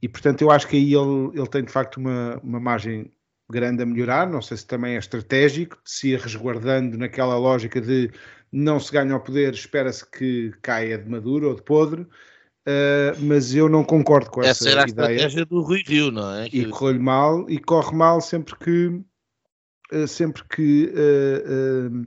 [0.02, 3.10] E portanto, eu acho que aí ele, ele tem de facto uma, uma margem
[3.52, 7.80] grande a melhorar, não sei se também é estratégico, de se ir resguardando naquela lógica
[7.80, 8.10] de
[8.50, 13.54] não se ganha o poder, espera-se que caia de maduro ou de podre, uh, mas
[13.54, 15.14] eu não concordo com essa, essa era a ideia.
[15.14, 16.48] estratégia do Rui Rio, não é?
[16.52, 18.86] E corre-lhe mal, e corre mal sempre que
[19.92, 22.06] uh, sempre que uh,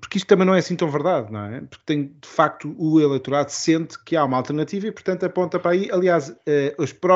[0.00, 1.62] porque isto também não é assim tão verdade, não é?
[1.62, 5.70] Porque tem, de facto, o eleitorado sente que há uma alternativa e, portanto, aponta para
[5.70, 5.88] aí.
[5.90, 6.36] Aliás,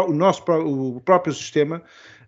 [0.08, 1.82] o, nosso, o próprio sistema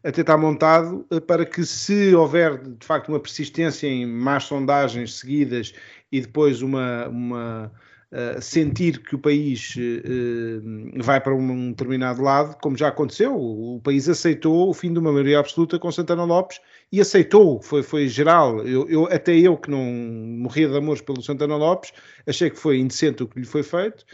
[0.04, 5.18] até está montado eh, para que se houver de facto uma persistência em más sondagens
[5.18, 5.72] seguidas
[6.12, 7.72] e depois uma, uma
[8.12, 13.76] uh, sentir que o país uh, vai para um determinado lado, como já aconteceu, o,
[13.76, 16.60] o, país aceitou o fim de uma maioria absoluta com Santana Lopes
[16.92, 18.60] e aceitou, foi, foi geral.
[18.64, 21.92] Eu, eu, até eu que não morria de amores pelo Santana Lopes,
[22.26, 24.04] achei que foi indecente o que lhe foi feito.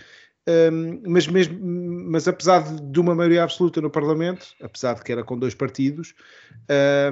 [0.51, 1.59] Um, mas mesmo
[2.11, 6.13] mas apesar de uma maioria absoluta no Parlamento, apesar de que era com dois partidos,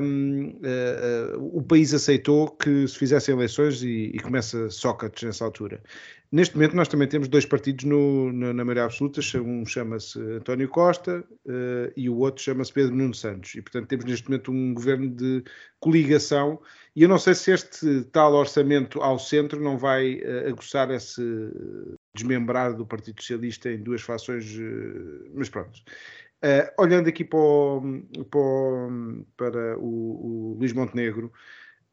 [0.00, 5.44] um, uh, uh, o país aceitou que se fizessem eleições e, e começa Sócrates nessa
[5.44, 5.80] altura.
[6.32, 10.68] Neste momento nós também temos dois partidos no, na, na maioria absoluta, um chama-se António
[10.68, 13.54] Costa uh, e o outro chama-se Pedro Nuno Santos.
[13.54, 15.44] E portanto temos neste momento um governo de
[15.78, 16.60] coligação
[16.96, 21.22] e eu não sei se este tal orçamento ao centro não vai uh, aguçar esse
[22.18, 25.80] desmembrar do Partido Socialista em duas fações, uh, mas pronto.
[26.44, 27.82] Uh, olhando aqui para, o,
[28.30, 31.32] para, o, para o, o, Luís Montenegro,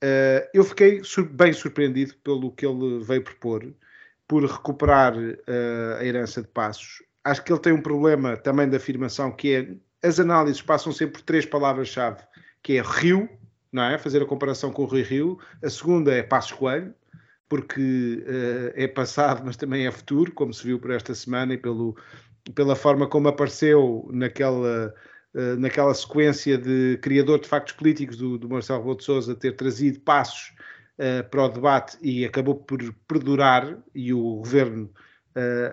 [0.04, 3.74] uh, eu fiquei sur bem surpreendido pelo que ele veio propor,
[4.28, 7.04] por recuperar uh, a herança de passos.
[7.24, 11.14] Acho que ele tem um problema também de afirmação, que é as análises passam sempre
[11.14, 12.22] por três palavras-chave,
[12.62, 13.28] que é Rio,
[13.72, 13.98] não é?
[13.98, 15.40] Fazer a comparação com o Rio Rio.
[15.64, 16.94] A segunda é Passos Coelho,
[17.48, 21.58] porque uh, é passado, mas também é futuro, como se viu por esta semana e
[21.58, 21.96] pelo,
[22.54, 24.94] pela forma como apareceu naquela,
[25.34, 29.56] uh, naquela sequência de criador de factos políticos do, do Marcelo Rebelo de Sousa ter
[29.56, 30.54] trazido passos
[30.98, 34.90] uh, para o debate e acabou por perdurar e o governo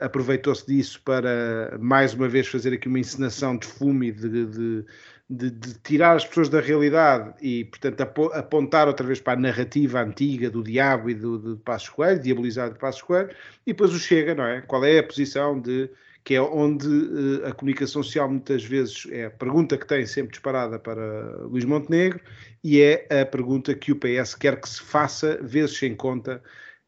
[0.01, 4.85] aproveitou-se disso para mais uma vez fazer aqui uma encenação de fume de, de
[5.33, 8.01] de, de, tirar as pessoas da realidade e, portanto,
[8.35, 11.63] apontar outra vez para a narrativa antiga do diabo e do, do
[11.95, 13.31] Coelho, diabolizado de Passos Coelho,
[13.67, 14.61] e depois o chega, não é?
[14.61, 15.91] Qual é a posição de
[16.25, 20.33] que é onde uh, a comunicação social muitas vezes é a pergunta que tem sempre
[20.33, 22.21] disparada para Luís Montenegro
[22.63, 26.41] e é a pergunta que o PS quer que se faça vezes sem conta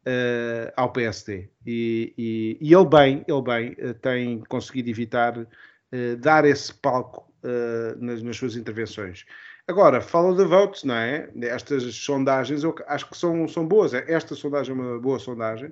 [0.07, 1.49] uh, ao PSD.
[1.65, 5.45] E, e, e, ele bem, ele bem uh, tem conseguido evitar
[6.19, 9.25] dar esse palco uh, nas, nas, suas intervenções.
[9.67, 11.29] Agora, fala de votos, não é?
[11.41, 13.93] Estas sondagens eu acho que são, são boas.
[13.93, 15.71] Esta sondagem é uma boa sondagem,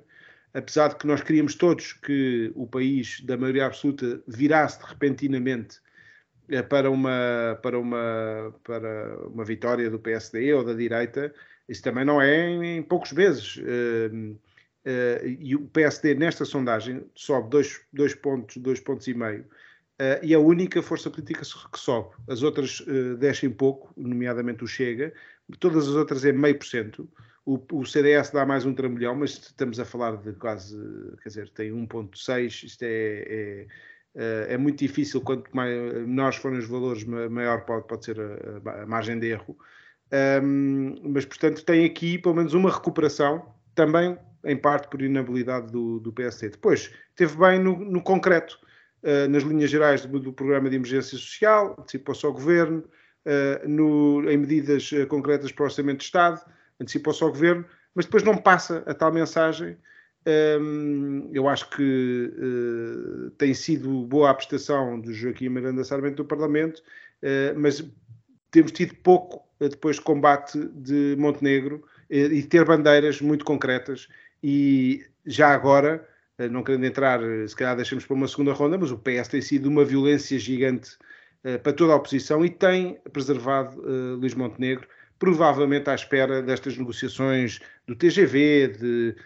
[0.52, 5.80] apesar de que nós queríamos todos que o país, da maioria absoluta, virasse repentinamente
[6.48, 11.32] eh, para uma, para uma, para uma vitória do PSD ou da direita.
[11.68, 13.56] Isso também não é em, em poucos meses.
[13.56, 14.32] Uh,
[14.86, 19.46] uh, e o PSD, nesta sondagem, sobe dois, dois pontos, dois pontos e meio
[20.00, 22.10] Uh, e a única força política que sobe.
[22.28, 25.12] As outras uh, descem pouco, nomeadamente o Chega,
[25.60, 27.08] todas as outras é meio por cento.
[27.46, 30.74] O CDS dá mais um trambolhão, mas estamos a falar de quase,
[31.22, 32.64] quer dizer, tem 1,6.
[32.64, 33.66] Isto é, é,
[34.14, 35.20] eh, é, muito difícil.
[35.20, 35.70] Quanto mais,
[36.06, 39.58] menores forem os valores, maior pode, pode ser a, a margem de erro.
[40.42, 46.00] Um, mas, portanto, tem aqui pelo menos uma recuperação, também em parte por inabilidade do,
[46.00, 46.48] do PSD.
[46.48, 48.58] Depois, teve bem no, no concreto
[49.28, 52.84] nas linhas gerais do, do, programa de emergência social, antecipou-se ao governo,
[53.26, 56.40] uh, no, em medidas uh, concretas para o orçamento de Estado,
[56.80, 57.64] antecipou-se ao governo,
[57.94, 59.76] mas depois não passa a tal mensagem.
[60.26, 62.32] Um, eu acho que
[63.36, 66.82] tem sido boa a prestação do Joaquim Miranda Sarmento do Parlamento,
[67.56, 67.84] mas
[68.50, 74.08] temos tido pouco depois de combate de Montenegro e ter bandeiras muito concretas
[74.42, 76.13] e já agora eh,
[76.50, 79.40] não querendo entrar, eh, se calhar deixamos para uma segunda ronda, mas o PS tem
[79.40, 80.96] sido uma violência gigante
[81.44, 83.80] uh, para toda a oposição e tem preservado
[84.16, 84.86] Luís Montenegro,
[85.18, 89.16] provavelmente à espera destas negociações do TGV, de,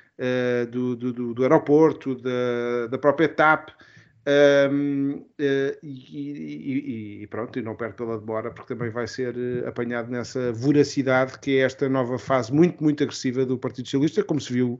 [0.71, 3.71] do, do, do, aeroporto, da, da própria TAP,
[4.71, 9.35] um, uh, e, e, pronto, e não perde pela demora, porque também vai ser
[9.66, 14.38] apanhado nessa voracidade que é esta nova fase muito, muito agressiva do Partido Socialista, como
[14.38, 14.79] se viu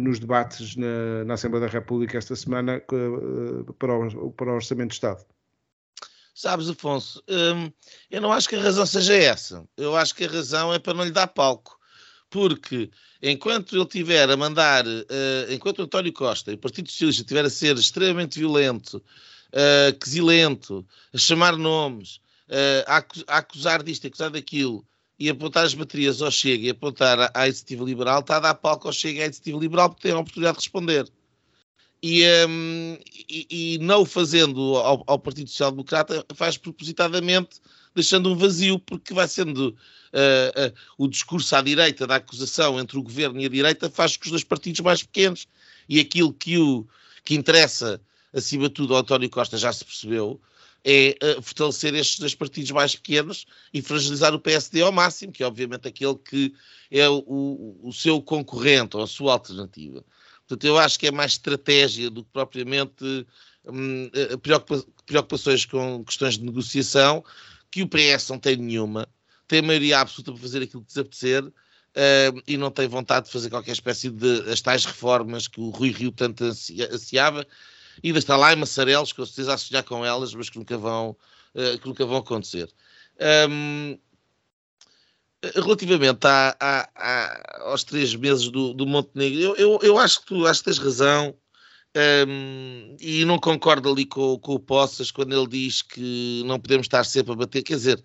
[0.00, 2.96] nos debates na, na, Assembleia da República esta semana para
[3.96, 5.24] o, para, o, Orçamento de Estado.
[6.34, 7.70] Sabes, Afonso, hum,
[8.10, 9.64] eu não acho que a razão seja essa.
[9.76, 11.78] Eu acho que a razão é para não lhe dar palco
[12.30, 12.88] porque
[13.20, 17.50] enquanto ele tiver a mandar, uh, enquanto António Costa e o Partido Socialista estiver a
[17.50, 19.02] ser extremamente violento,
[20.00, 22.20] quesilento, a chamar nomes,
[22.86, 23.04] a,
[23.38, 24.86] acusar disto, a acusar daquilo,
[25.20, 28.88] e apontar as baterias ao Chega e apontar à, iniciativa liberal, está a dar palco
[28.88, 31.06] ao Chega e à iniciativa liberal porque tem a oportunidade de responder.
[32.02, 37.60] E, um, e, e, não o fazendo ao, ao Partido Social Democrata faz propositadamente
[37.94, 42.96] deixando um vazio, porque vai sendo uh, uh, o discurso à direita da acusação entre
[42.96, 45.46] o governo e a direita faz com os dois partidos mais pequenos
[45.86, 46.86] e aquilo que, o,
[47.22, 48.00] que interessa,
[48.32, 50.40] acima de tudo, ao António Costa já se percebeu,
[50.84, 55.42] é uh, fortalecer estes dois partidos mais pequenos e fragilizar o PSD ao máximo, que
[55.42, 56.54] é obviamente aquele que
[56.90, 60.04] é o, o seu concorrente ou a sua alternativa.
[60.40, 63.26] Portanto, eu acho que é mais estratégia do que propriamente
[63.66, 64.10] hum,
[64.42, 67.24] preocupa preocupações com questões de negociação,
[67.70, 69.08] que o PS não tem nenhuma,
[69.46, 73.50] tem maioria absoluta para fazer aquilo que desaparecer uh, e não tem vontade de fazer
[73.50, 77.46] qualquer espécie de as tais reformas que o Rui Rio tanto ansiava
[78.08, 81.16] ainda está lá em Massarelos, com certeza a sonhar com elas, mas que nunca vão,
[81.54, 82.70] uh, que nunca vão acontecer.
[83.48, 83.98] Um,
[85.54, 90.26] relativamente à, à, à, aos três meses do, do Montenegro, eu, eu, eu, acho que
[90.26, 91.34] tu acho que tens razão
[92.26, 96.84] um, e não concordo ali com, com o Poças quando ele diz que não podemos
[96.84, 97.62] estar sempre a bater.
[97.62, 98.04] Quer dizer,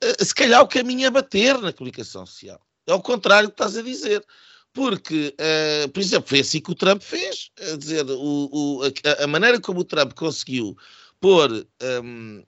[0.00, 2.60] eh, se calhar o caminho é bater na comunicação social.
[2.86, 4.24] É o contrário do que estás a dizer.
[4.76, 7.50] Porque, uh, por exemplo, foi assim que o Trump fez.
[7.56, 10.76] Quer dizer, o, o, a, a, maneira como o Trump conseguiu
[11.18, 11.66] pôr
[12.04, 12.44] um,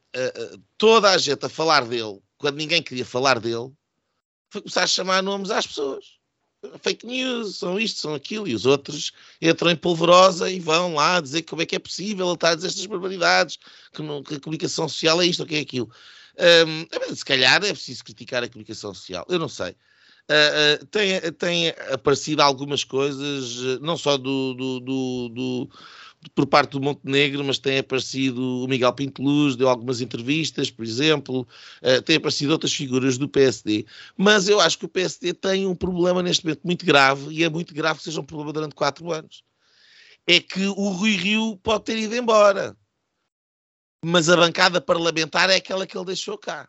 [0.76, 3.72] toda a gente a falar dele quando ninguém queria falar dele
[4.51, 6.18] foi começar a chamar nomes às pessoas.
[6.83, 11.22] Fake news, são isto, são aquilo, e os outros entram em polvorosa e vão lá
[11.22, 13.59] dizer como é que é possível ele estar a dizer estas barbaridades,
[13.91, 15.91] que, não, que a comunicação social é isto ou que é aquilo.
[16.39, 19.74] Um, se calhar é preciso criticar a comunicação social, eu não sei.
[20.31, 25.70] Uh, tem, tem aparecido algumas coisas, não só do, do, do, do
[26.35, 30.85] por parte do Montenegro, mas tem aparecido o Miguel Pinto Luz, deu algumas entrevistas, por
[30.85, 31.47] exemplo,
[31.83, 35.74] uh, tem aparecido outras figuras do PSD, mas eu acho que o PSD tem um
[35.74, 39.12] problema neste momento muito grave, e é muito grave que seja um problema durante quatro
[39.12, 39.43] anos.
[40.26, 42.76] É que o Rui Rio pode ter ido embora,
[44.05, 46.68] mas a bancada parlamentar é aquela que ele deixou cá.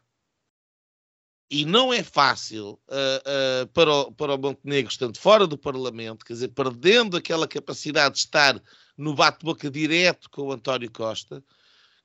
[1.52, 6.24] E não é fácil uh, uh, para, o, para o Montenegro, estando fora do Parlamento,
[6.24, 8.62] quer dizer, perdendo aquela capacidade de estar
[8.96, 11.44] no bate-boca direto com o António Costa,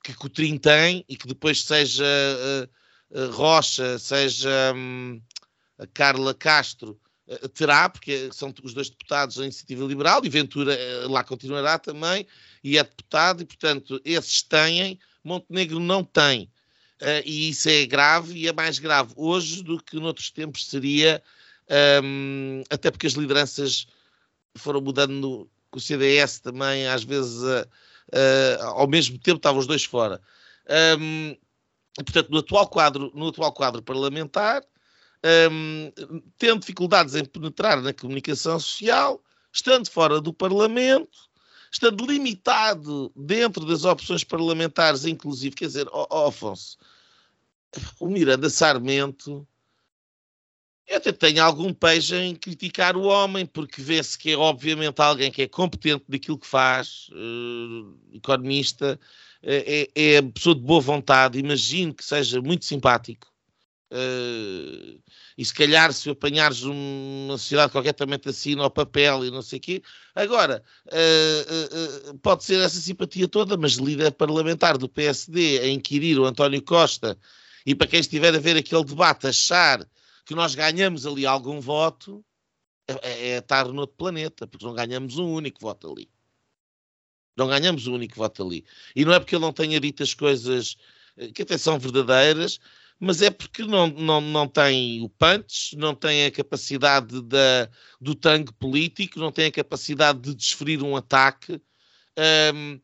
[0.02, 5.20] que Coutrinho tem e que depois seja uh, Rocha, seja um,
[5.78, 6.98] a Carla Castro,
[7.54, 10.76] terá, porque são os dois deputados da Iniciativa Liberal e Ventura
[11.08, 12.26] lá continuará também,
[12.62, 16.50] e é deputado, e portanto esses têm, Montenegro não tem.
[17.24, 21.22] E isso é grave e é mais grave hoje do que noutros tempos seria,
[22.02, 23.86] um, até porque as lideranças
[24.56, 27.66] foram mudando que o CDS também às vezes uh,
[28.12, 30.20] uh, ao mesmo tempo estavam os dois fora.
[30.98, 31.36] Um,
[31.96, 34.64] portanto, no atual quadro, no atual quadro parlamentar,
[35.50, 35.90] um,
[36.38, 41.18] tendo dificuldades em penetrar na comunicação social, estando fora do Parlamento,
[41.72, 46.76] estando limitado dentro das opções parlamentares, inclusive, quer dizer, oh, oh, Afonso,
[48.00, 49.46] o Miranda Sarmento
[50.86, 55.30] eu até tenho algum pejo em criticar o homem, porque vê-se que é obviamente alguém
[55.30, 58.98] que é competente daquilo que faz, uh, economista,
[59.42, 63.32] é, é, é pessoa de boa vontade, imagino que seja muito simpático.
[63.90, 65.00] Uh,
[65.38, 69.58] e se calhar se apanhares uma sociedade qualquer também te assina papel e não sei
[69.58, 69.82] o quê.
[70.14, 70.62] Agora,
[72.22, 77.18] pode ser essa simpatia toda, mas líder parlamentar do PSD a inquirir o António Costa
[77.66, 79.88] e para quem estiver a ver aquele debate achar
[80.24, 82.24] que nós ganhamos ali algum voto,
[82.88, 86.10] é, é, é estar noutro planeta, porque não ganhamos um único voto ali.
[87.36, 88.64] Não ganhamos um único voto ali.
[88.94, 90.76] E não é porque ele não tenha dito as coisas
[91.16, 92.60] eh, que até são verdadeiras,
[93.00, 97.68] mas é porque não, não, não tem o punch, não tem a capacidade da,
[98.00, 101.60] do tango político, não tem a capacidade de desferir um ataque.
[102.54, 102.80] Um,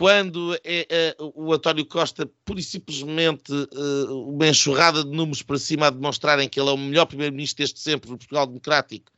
[0.00, 5.58] quando é, é, o António Costa, pura e simplesmente, uh, uma enxurrada de números para
[5.58, 9.12] cima a demonstrarem que ele é o melhor primeiro-ministro desde sempre no Portugal Democrático,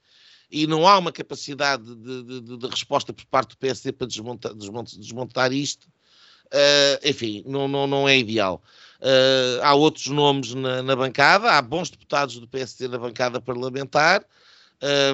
[0.51, 4.53] e não há uma capacidade de, de, de resposta por parte do PSD para desmontar,
[4.55, 8.61] desmontar, desmontar isto, uh, enfim, não, não, não é ideal.
[9.01, 14.27] Uh, há outros nomes na, na, bancada, há bons deputados do PSD na bancada parlamentar.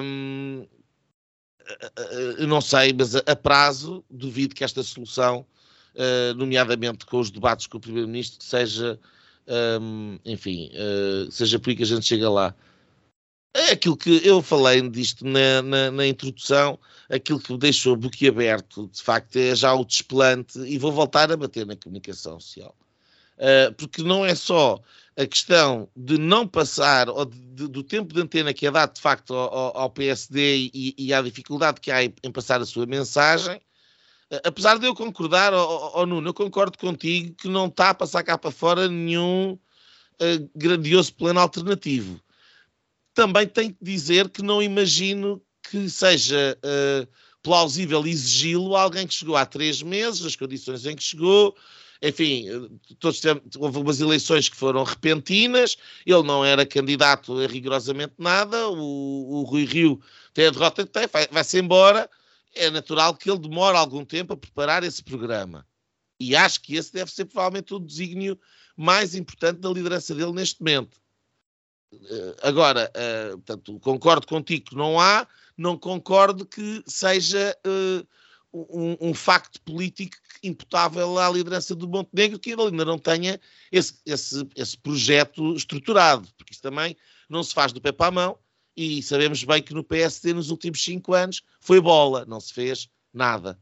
[0.01, 0.65] Um,
[2.47, 5.45] não sei, mas a, prazo duvido que esta solução
[6.35, 8.99] nomeadamente com os debates com o Primeiro-Ministro, seja,
[9.47, 12.55] ehm, enfim, uh, seja por aí que a gente chega lá.
[13.53, 16.79] É aquilo que eu falei disto na, na, na introdução,
[17.09, 21.37] aquilo que me deixou boquiaberto, de facto, é já o desplante, e vou voltar a
[21.37, 22.75] bater na comunicação social.
[23.37, 24.79] Uh, porque não é só
[25.17, 28.93] a questão de não passar, ou de, de, do tempo de antena que é dado
[28.93, 32.85] de facto ao, ao PSD e, e à dificuldade que há em passar a sua
[32.85, 33.59] mensagem,
[34.43, 38.23] apesar de eu concordar, oh, oh, Nuno, eu concordo contigo que não está a passar
[38.23, 42.19] cá para fora nenhum uh, grandioso plano alternativo.
[43.13, 47.07] Também tenho que dizer que não imagino que seja uh,
[47.41, 51.55] plausível exigi-lo alguém que chegou há três meses, as condições em que chegou,
[52.01, 52.45] enfim,
[52.99, 53.21] todos
[53.57, 55.75] houve umas eleições que foram repentinas,
[56.05, 59.99] ele não era candidato a rigorosamente nada, o, o Rui Rio
[60.33, 62.09] tem a derrota que tem, vai-se vai embora,
[62.55, 65.65] é natural que ele demore algum tempo a preparar esse programa.
[66.19, 68.39] E acho que esse deve ser provavelmente o desígnio
[68.75, 70.99] mais importante da liderança dele neste momento.
[71.91, 75.27] Eh, agora, uh, portanto, concordo contigo que não há,
[75.57, 78.07] não concordo que seja uh,
[78.53, 83.39] um, um, facto político imputável à liderança do Montenegro que ele ainda não tenha
[83.71, 86.95] esse, esse, esse projeto estruturado, porque isso também
[87.27, 88.39] não se faz do pé para a mão
[88.75, 92.89] e sabemos bem que no PSD nos últimos cinco anos foi bola, não se fez
[93.13, 93.59] nada.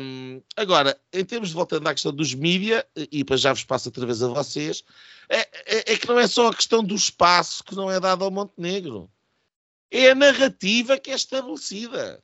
[0.00, 3.88] Um, agora, em termos de voltando à questão dos mídia, e depois já vos passo
[3.88, 4.82] outra vez a vocês,
[5.28, 8.24] é, é, é, que não é só a questão do espaço que não é dado
[8.24, 9.10] ao Montenegro,
[9.90, 12.22] é a narrativa que é estabelecida.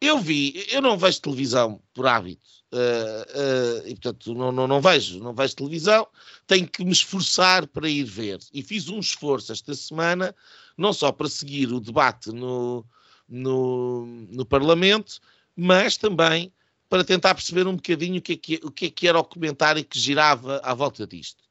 [0.00, 4.80] Eu vi, eu não vejo televisão por hábito, uh, uh, e portanto não, não, não,
[4.80, 6.06] vejo, não vejo televisão,
[6.46, 8.38] tenho que me esforçar para ir ver.
[8.54, 10.34] E fiz um esforço esta semana,
[10.76, 12.86] não só para seguir o debate no,
[13.28, 15.20] no, no Parlamento,
[15.56, 16.52] mas também
[16.88, 19.24] para tentar perceber um bocadinho o que é que, o que, é que era o
[19.24, 21.47] comentário que girava à volta disto.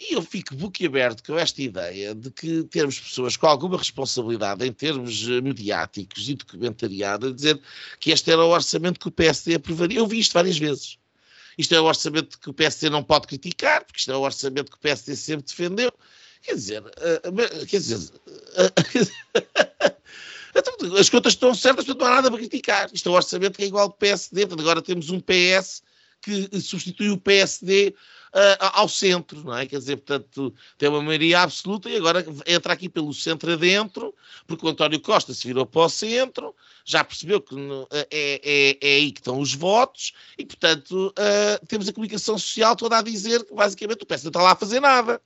[0.00, 4.72] E eu fico boquiaberto com esta ideia de que termos pessoas com alguma responsabilidade em
[4.72, 7.60] termos eh, mediáticos e documentariado a dizer
[7.98, 9.98] que este era o orçamento que o PSD aprovaria.
[9.98, 10.96] Eu vi isto várias vezes.
[11.58, 14.70] Isto é o orçamento que o PSD não pode criticar, porque isto é o orçamento
[14.70, 15.92] que o PSD sempre defendeu.
[16.40, 17.98] Quer dizer, uh, quer dizer,
[20.56, 22.88] então, as contas estão certas, portanto não há nada para criticar.
[22.90, 25.82] Isto é o orçamento que é igual ao PSD, agora temos um PS
[26.22, 27.94] que substitui o PSD
[28.34, 29.66] uh, ao centro, não é?
[29.66, 34.14] Quer dizer, portanto, tem uma maioria absoluta e agora entra aqui pelo centro adentro,
[34.46, 36.54] porque o António Costa se virou para o centro,
[36.84, 37.54] já percebeu que
[37.90, 42.76] é, é, é aí que estão os votos e, portanto, uh, temos a comunicação social
[42.76, 45.20] toda a dizer que basicamente o PS não está lá a fazer nada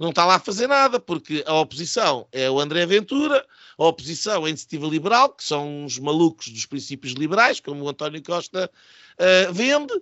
[0.00, 3.46] não está lá a fazer nada, porque a oposição é o André Ventura,
[3.76, 7.88] a oposição é a Iniciativa Liberal, que são os malucos dos princípios liberais, como o
[7.88, 8.70] António Costa
[9.18, 9.92] uh, vende,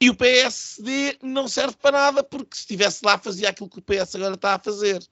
[0.00, 3.82] e o PSD não serve para nada, porque se estivesse lá fazia aquilo que o
[3.82, 5.02] PS agora está a fazer.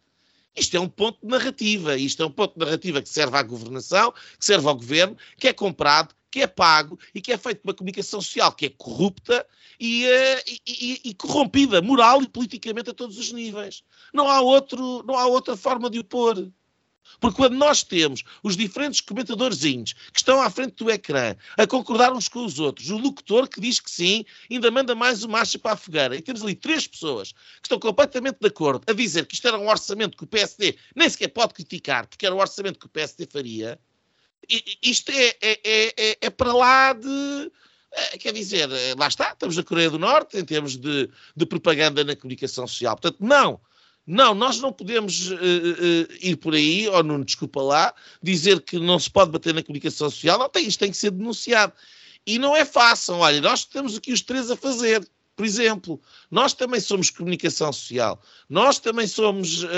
[0.56, 3.42] Isto é um ponto de narrativa, isto é um ponto de narrativa que serve à
[3.42, 7.62] governação, que serve ao governo, que é comprado, que é pago e que é feito
[7.64, 9.46] uma comunicação social que é corrupta
[9.80, 13.82] e, uh, e, e, e, corrompida, moral e politicamente a todos os níveis.
[14.12, 16.52] Não há, outro, não há outra forma de o pôr.
[17.20, 22.12] Porque quando nós temos os diferentes comentadorzinhos que estão à frente do ecrã a concordar
[22.12, 25.58] uns com os outros, o locutor que diz que sim, ainda manda mais uma marcha
[25.58, 29.26] para a fogueira, e temos ali três pessoas que estão completamente de acordo a dizer
[29.26, 32.38] que isto era um orçamento que o PSD nem sequer pode criticar, porque era o
[32.38, 33.78] orçamento que o PSD faria,
[34.82, 37.52] isto é, é, é, é para lá de.
[37.92, 41.46] É, quer dizer, é, lá está, estamos na Coreia do Norte em termos de, de
[41.46, 42.96] propaganda na comunicação social.
[42.96, 43.60] Portanto, não,
[44.06, 48.78] não, nós não podemos uh, uh, ir por aí, ou não, desculpa lá, dizer que
[48.78, 50.38] não se pode bater na comunicação social.
[50.38, 51.72] Não, tem, isto tem que ser denunciado.
[52.26, 53.14] E não é fácil.
[53.14, 55.06] Olha, nós temos aqui os três a fazer.
[55.36, 56.00] Por exemplo,
[56.30, 59.68] nós também somos comunicação social, nós também somos uh,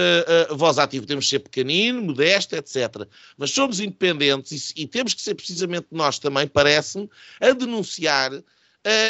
[0.51, 3.09] uh, voz ativa, temos que ser pequenino, modesto, etc.
[3.39, 7.09] Mas somos independentes e, e temos que ser precisamente nós também, parece-me,
[7.41, 8.33] a denunciar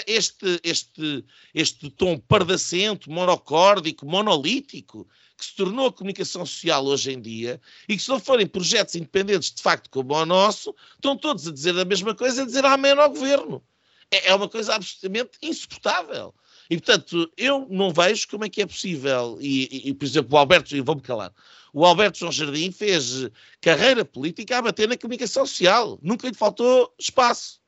[0.07, 1.25] este, este,
[1.55, 5.07] este tom pardacento, monocórdico, monolítico,
[5.37, 8.95] que se tornou a comunicação social hoje em dia, e que se não forem projetos
[8.95, 12.65] independentes de facto como o nosso, estão todos a dizer a mesma coisa, a dizer
[12.65, 13.63] amém ao governo.
[14.11, 16.35] É, é uma coisa absolutamente insuportável.
[16.71, 19.39] E, portanto, eu não vejo como é que é possível.
[19.41, 21.33] E, e, por exemplo, o Alberto, e vou-me calar,
[21.73, 23.29] o Alberto João Jardim fez
[23.61, 25.99] carreira política a bater na comunicação social.
[26.03, 27.61] Nunca lhe faltou espaço.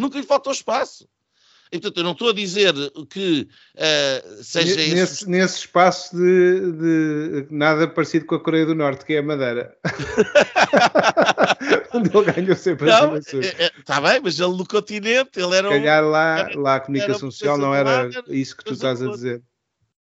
[0.00, 1.08] Nunca lhe faltou espaço.
[1.72, 2.74] E, portanto, eu não estou a dizer
[3.08, 3.46] que
[3.76, 5.30] uh, seja nesse, esse...
[5.30, 9.78] nesse espaço de, de, nada parecido com a Coreia do Norte, que é a Madeira.
[11.94, 15.68] Onde ele ganhou sempre não, as Está é, bem, mas ele no continente, ele era.
[15.68, 19.40] Calhar lá, era, lá a comunicação social não era isso que tu estás a dizer.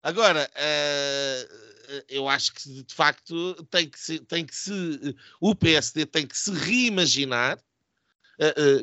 [0.01, 6.07] Agora, uh, eu acho que de facto tem que se, tem que se o PSD
[6.07, 7.59] tem que se reimaginar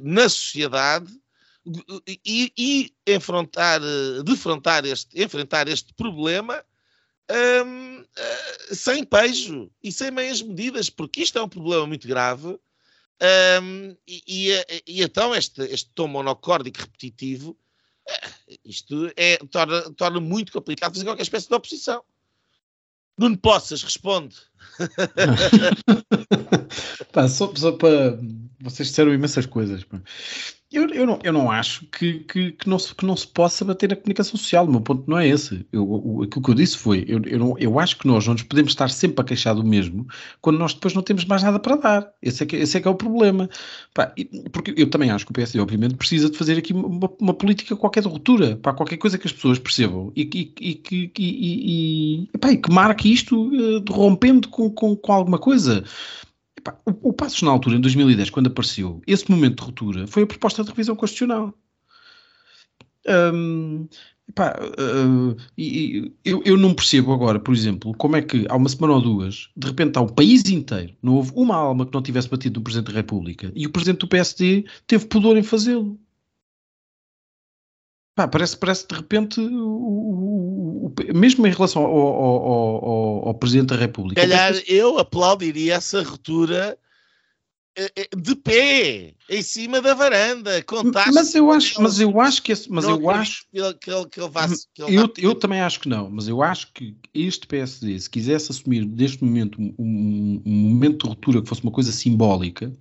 [0.04, 1.12] na sociedade
[2.26, 3.82] e, e enfrentar,
[4.24, 6.64] defrontar este, enfrentar este problema
[7.66, 12.08] um, uh, eh, sem pejo e sem meias medidas, porque isto é um problema muito
[12.08, 12.60] grave.
[13.62, 14.52] Um, e, e,
[14.86, 17.58] e, então este, este tom monocórdico repetitivo,
[18.64, 22.04] isto é, torna, torna muito complicado fazer qualquer espécie de oposição.
[23.18, 24.36] Nuno Poças responde.
[27.14, 28.20] Pá, só, só para.
[28.66, 29.86] Vocês disseram imensas coisas.
[30.74, 33.64] Eu, eu, não, eu não acho que, que, que, não se, que não se possa
[33.64, 34.66] bater na comunicação social.
[34.66, 35.66] O meu ponto não é esse.
[35.72, 38.34] Eu, o, aquilo que eu disse foi: eu, eu, não, eu acho que nós não
[38.34, 40.08] nos podemos estar sempre a queixar do mesmo
[40.42, 42.12] quando nós depois não temos mais nada para dar.
[42.20, 43.48] Esse é que, esse é, que é o problema.
[43.94, 44.12] Pá,
[44.52, 47.76] porque eu também acho que o PSD, obviamente, precisa de fazer aqui uma, uma política
[47.76, 52.30] qualquer de ruptura, para qualquer coisa que as pessoas percebam e, e, e, e, e,
[52.34, 55.84] e, e que marque isto uh, rompendo com, com, com alguma coisa
[56.86, 60.28] O, o Passos na altura, em 2010, quando apareceu, esse momento de ruptura foi a
[60.28, 61.54] proposta de revisão constitucional.
[63.08, 63.88] Uh,
[65.56, 69.02] e, eu, eu não percebo agora, por exemplo, como é que há uma semana ou
[69.02, 72.60] duas, de repente há um país inteiro, não houve uma alma que não tivesse batido
[72.60, 76.00] no Presidente da República e o Presidente do PSD teve pudor em fazê-lo.
[78.16, 83.34] Pá, parece, parece de repente, o, o, o, mesmo em relação ao, ao, ao, ao
[83.34, 84.22] Presidente da República.
[84.22, 86.80] Calhar eu aplaudiria essa ruptura
[87.78, 91.12] eh, eh, de pé, em cima da varanda, contar.
[91.12, 94.06] Mas eu acho, mas eu acho que esse, mas eu acho que ele, que ele,
[94.06, 96.96] que ele vá, que ele eu, eu também acho que não, mas eu acho que
[97.14, 101.72] este PSD, se quisesse assumir neste momento um, um, momento de ruptura que fosse uma
[101.72, 102.74] coisa simbólica,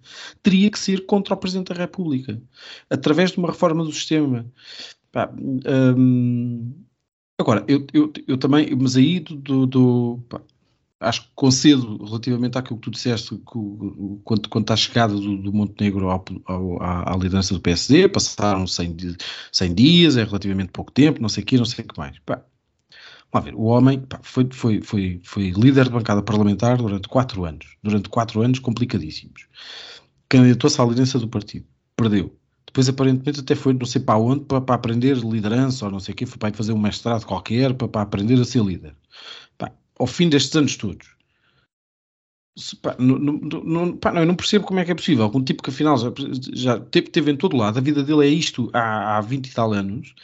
[0.45, 2.41] teria que ser contra o Presidente da República,
[2.89, 4.47] através de uma reforma do sistema.
[5.15, 5.33] Pá,
[5.97, 6.75] hum,
[7.39, 10.43] agora, eu, eu, eu também, mas aí do, do pá,
[10.99, 16.11] acho que concedo relativamente àquilo que tu disseste que, quanto, quanto chegada do, do Montenegro
[16.11, 18.97] ao, ao, à, liderança do PSD, passaram 100,
[19.53, 22.19] 100 dias, é relativamente pouco tempo, não sei o que, não sei o que mais.
[22.27, 22.43] Pá,
[23.33, 27.45] vamos ver, o homem pá, foi, foi, foi, foi líder de bancada parlamentar durante quatro
[27.45, 29.47] anos, durante quatro anos complicadíssimos.
[30.29, 32.37] Candidatou-se à liderança do partido, perdeu.
[32.67, 36.13] Depois, aparentemente, até foi não sei para onde para, para aprender liderança ou não sei
[36.13, 38.97] o quê, foi para fazer um mestrado qualquer para, para aprender a ser líder
[39.99, 41.15] ao fim destes anos todos.
[42.57, 45.31] Se, pá, não, não, pá, não, eu não percebo como é que é possível.
[45.35, 46.13] Um tipo que afinal já,
[46.53, 49.53] já teve, teve, em todo lado, a vida dele é isto há, há 20 e
[49.53, 50.15] tal anos,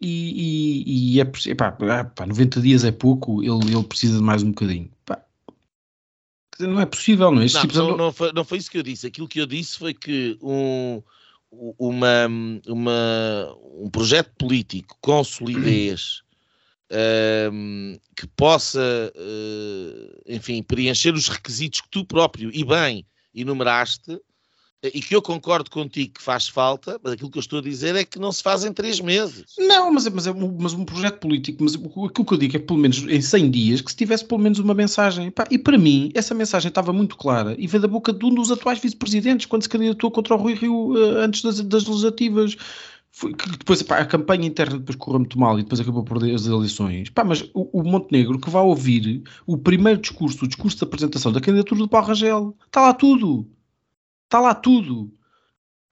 [0.00, 4.42] e, e, e é, pá, pá, 90 dias é pouco, ele, ele precisa de mais
[4.42, 4.90] um bocadinho.
[5.04, 5.22] Pá,
[6.58, 7.46] não é possível, não é?
[7.46, 9.06] Não, tipo não, não, foi, não foi isso que eu disse.
[9.06, 11.00] Aquilo que eu disse foi que um,
[11.50, 12.26] uma,
[12.66, 16.22] uma, um projeto político com solidez
[18.16, 24.20] que possa, uh, enfim, preencher os requisitos que tu próprio e bem enumeraste,
[24.82, 27.94] e que eu concordo contigo que faz falta, mas aquilo que eu estou a dizer
[27.96, 29.44] é que não se faz em três meses.
[29.58, 32.58] Não, mas, é, mas, é, mas um projeto político, mas aquilo que eu digo é
[32.58, 35.32] pelo menos em 100 dias que se tivesse pelo menos uma mensagem.
[35.50, 38.50] E para mim, essa mensagem estava muito clara e veio da boca de um dos
[38.50, 42.56] atuais vice-presidentes quando se candidatou contra o Rui Rio uh, antes das, das legislativas.
[43.12, 46.18] Foi, que depois pá, a campanha interna depois correu muito mal e depois acabou por
[46.18, 47.10] perder as eleições.
[47.10, 51.32] Pá, mas o, o, Montenegro que vai ouvir o primeiro discurso, o discurso de apresentação
[51.32, 53.46] da candidatura do Paulo Rangel, está lá tudo.
[54.30, 55.12] Está lá tudo.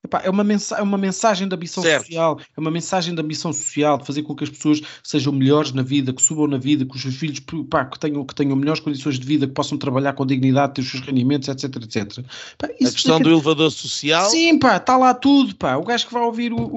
[0.05, 0.47] Epá, é, uma
[0.79, 2.05] é uma mensagem de ambição certo.
[2.05, 5.73] social, é uma mensagem de ambição social, de fazer com que as pessoas sejam melhores
[5.73, 8.55] na vida, que subam na vida, que os seus filhos pá, que, tenham, que tenham
[8.55, 12.25] melhores condições de vida, que possam trabalhar com dignidade, ter os seus rendimentos, etc, etc.
[12.57, 13.21] Pá, a questão é...
[13.25, 14.31] do elevador social?
[14.31, 15.77] Sim, pá, está lá tudo, pá.
[15.77, 16.71] O gajo que vai ouvir o, o,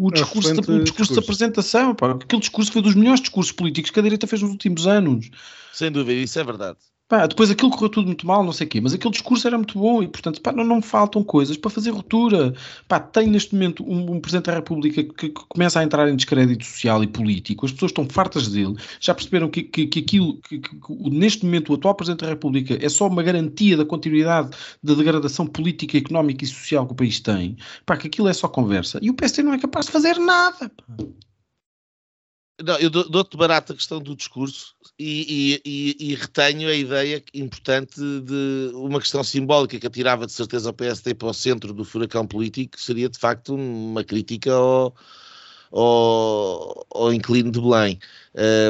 [0.00, 2.12] o, o discurso, da, o discurso de apresentação, pá.
[2.12, 5.28] Aquele discurso foi dos melhores discursos políticos que a direita fez nos últimos anos.
[5.74, 6.78] Sem dúvida, isso é verdade.
[7.08, 9.56] Pá, depois aquilo correu tudo muito mal, não sei o quê, mas aquele discurso era
[9.56, 12.52] muito bom e, portanto, pá, não, não faltam coisas para fazer ruptura.
[12.88, 16.16] Pá, tem neste momento um, um Presidente da República que, que, começa a entrar em
[16.16, 20.38] descrédito social e político, as pessoas estão fartas dele, já perceberam que, que, que aquilo,
[20.38, 20.60] que,
[21.08, 24.50] neste momento, o atual Presidente da República é só uma garantia da continuidade
[24.82, 28.48] da degradação política, económica e social que o país tem, pá, que aquilo é só
[28.48, 28.98] conversa.
[29.00, 30.68] E o PSD não é capaz de fazer nada.
[30.70, 31.06] Pá.
[32.62, 37.22] Não, eu dou-te barato a questão do discurso e, e, e, e, retenho a ideia
[37.34, 41.84] importante de uma questão simbólica que atirava de certeza o PSD para o centro do
[41.84, 44.96] furacão político seria de facto uma crítica ao,
[45.70, 47.98] ao, ao inclino de Belém.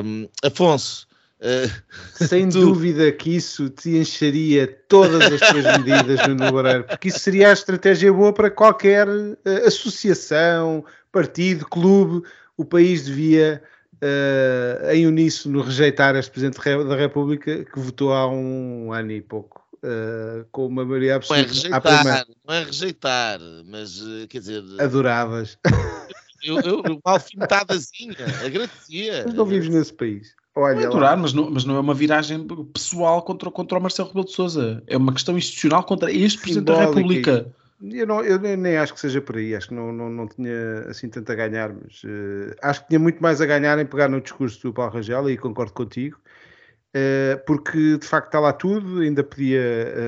[0.05, 1.07] Um, Afonso.
[1.39, 1.71] Uh,
[2.27, 2.61] Sem tu...
[2.61, 7.53] dúvida que isso te encheria todas as tuas medidas no Loureiro, porque isso seria a
[7.53, 12.27] estratégia boa para qualquer uh, associação, partido, clube.
[12.57, 13.63] O país devia
[14.03, 19.65] uh, em uníssono rejeitar este Presidente da República que votou há um ano e pouco.
[19.77, 21.47] Uh, com uma maioria absoluta.
[21.47, 24.63] Não é rejeitar, não é rejeitar, mas uh, quer dizer.
[24.81, 25.59] Adoravas.
[26.43, 29.25] Eu, eu, eu alfinetadazinha, agradecia.
[29.27, 30.35] Mas não vives nesse país.
[30.57, 34.09] Olha é adorar, mas não, mas não é uma viragem pessoal contra, contra o Marcelo
[34.09, 34.83] Rebelo de Souza.
[34.87, 37.55] É uma questão institucional contra este Presidente da República.
[37.81, 40.81] Eu, não, eu nem acho que seja por aí, acho que não, não, não tinha
[40.89, 44.09] assim tanto a ganhar, mas uh, acho que tinha muito mais a ganhar em pegar
[44.09, 46.19] no discurso do Paulo Rangel, e concordo contigo,
[46.97, 49.61] uh, porque de facto está lá tudo, ainda podia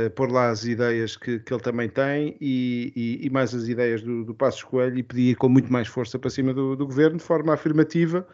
[0.07, 3.69] uh, pôr lá as ideias que, que ele também tem e, e, e mais as
[3.69, 6.75] ideias do, do Passos Coelho e podia ir com muito mais força para cima do,
[6.75, 8.27] do governo, de forma afirmativa,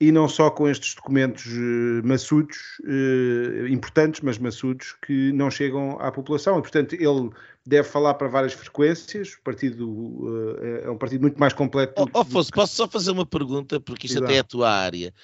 [0.00, 5.96] e não só com estes documentos uh, maçudos, uh, importantes, mas maçudos, que não chegam
[6.00, 6.58] à população.
[6.58, 7.30] E, portanto, ele
[7.64, 9.34] deve falar para várias frequências.
[9.34, 12.02] O partido uh, é um partido muito mais completo.
[12.02, 14.26] Oh, oh Afonso, posso só fazer uma pergunta, porque isto Exato.
[14.26, 15.14] até é a tua área.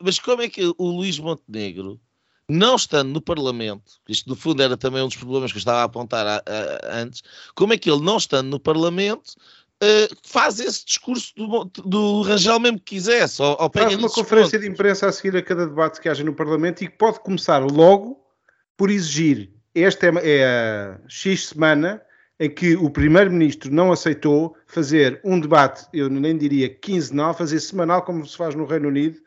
[0.00, 2.00] mas como é que o Luís Montenegro
[2.50, 5.80] não estando no Parlamento, isto no fundo era também um dos problemas que eu estava
[5.80, 7.22] a apontar a, a, antes,
[7.54, 9.34] como é que ele, não estando no Parlamento,
[9.82, 13.40] uh, faz esse discurso do, do Rangel mesmo que quisesse?
[13.42, 14.60] Ou, ou faz uma conferência pontos.
[14.60, 17.58] de imprensa a seguir a cada debate que haja no Parlamento e que pode começar
[17.58, 18.18] logo
[18.76, 22.00] por exigir, esta é, é a X semana
[22.38, 28.02] em que o Primeiro-Ministro não aceitou fazer um debate, eu nem diria quinzenal, fazer semanal,
[28.02, 29.18] como se faz no Reino Unido,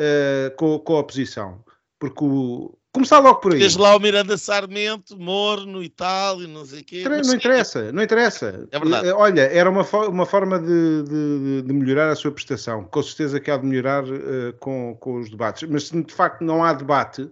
[0.00, 1.62] uh, com, com a oposição
[2.02, 2.76] porque o.
[2.92, 3.58] Começar logo por aí.
[3.58, 7.04] Tens lá o Miranda Sarmento, morno e tal, e não sei o quê.
[7.08, 8.68] Não, não interessa, não interessa.
[8.70, 9.08] É verdade.
[9.08, 12.84] Eh, olha, era uma, uma forma de, de, de, melhorar a sua prestação.
[12.84, 15.66] Com certeza que há de melhorar uh, com, com os debates.
[15.70, 17.30] Mas se de facto não há debate,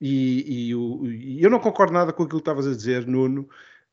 [0.00, 3.42] e, e, o, e eu não concordo nada com aquilo que estavas a dizer, Nuno,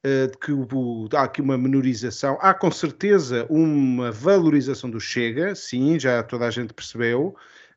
[0.06, 2.38] uh, de que o, há aqui uma menorização.
[2.40, 7.36] Há com certeza uma valorização do Chega, sim, já toda a gente percebeu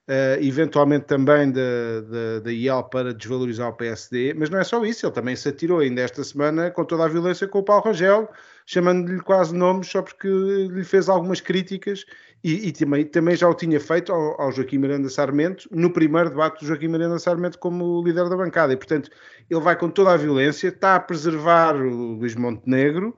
[0.08, 5.12] uh, eventualmente também da, IEL para desvalorizar o PSD, mas não é só isso, ele
[5.12, 8.28] também se atirou ainda esta semana com toda a violência com o Paulo Rangel,
[8.66, 12.04] chamando-lhe quase nomes só porque lhe fez algumas críticas
[12.42, 16.30] e, e também, também, já o tinha feito ao, ao, Joaquim Miranda Sarmento no primeiro
[16.30, 18.72] debate do Joaquim Miranda Sarmento como líder da bancada.
[18.74, 19.10] E portanto
[19.48, 23.16] ele vai com toda a violência, está a preservar o Luís Montenegro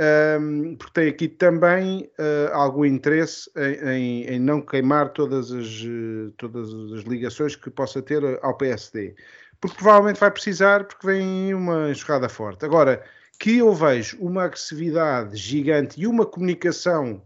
[0.00, 5.82] um, porque tem aqui também uh, algum interesse em, em, em, não queimar todas as,
[5.82, 9.16] uh, todas as ligações que possa ter ao PSD.
[9.60, 12.64] Porque provavelmente vai precisar, porque vem uma enxurrada forte.
[12.64, 13.04] Agora,
[13.40, 17.20] que eu vejo uma agressividade gigante e uma comunicação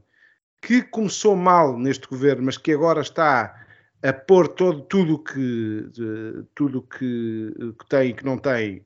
[0.63, 3.55] que começou mal neste governo, mas que agora está
[4.03, 5.91] a pôr todo, tudo que,
[6.55, 8.85] tudo que, que tem e que não tem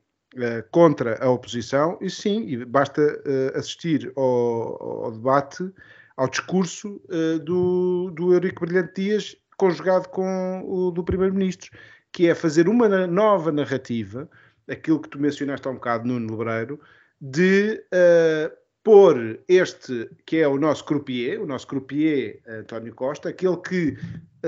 [0.71, 5.71] contra a oposição, e sim, basta uh, assistir ao, ao, debate,
[6.15, 11.71] ao discurso uh, do, do Eurico Brilhante Dias, conjugado com o do Primeiro-Ministro,
[12.11, 14.29] que é fazer uma nova narrativa,
[14.69, 16.79] aquilo que tu mencionaste há um bocado, Nuno Lebreiro,
[17.19, 17.83] de
[18.87, 23.97] pôr este, que é o nosso croupier, o nosso croupier António Costa, aquele que uh,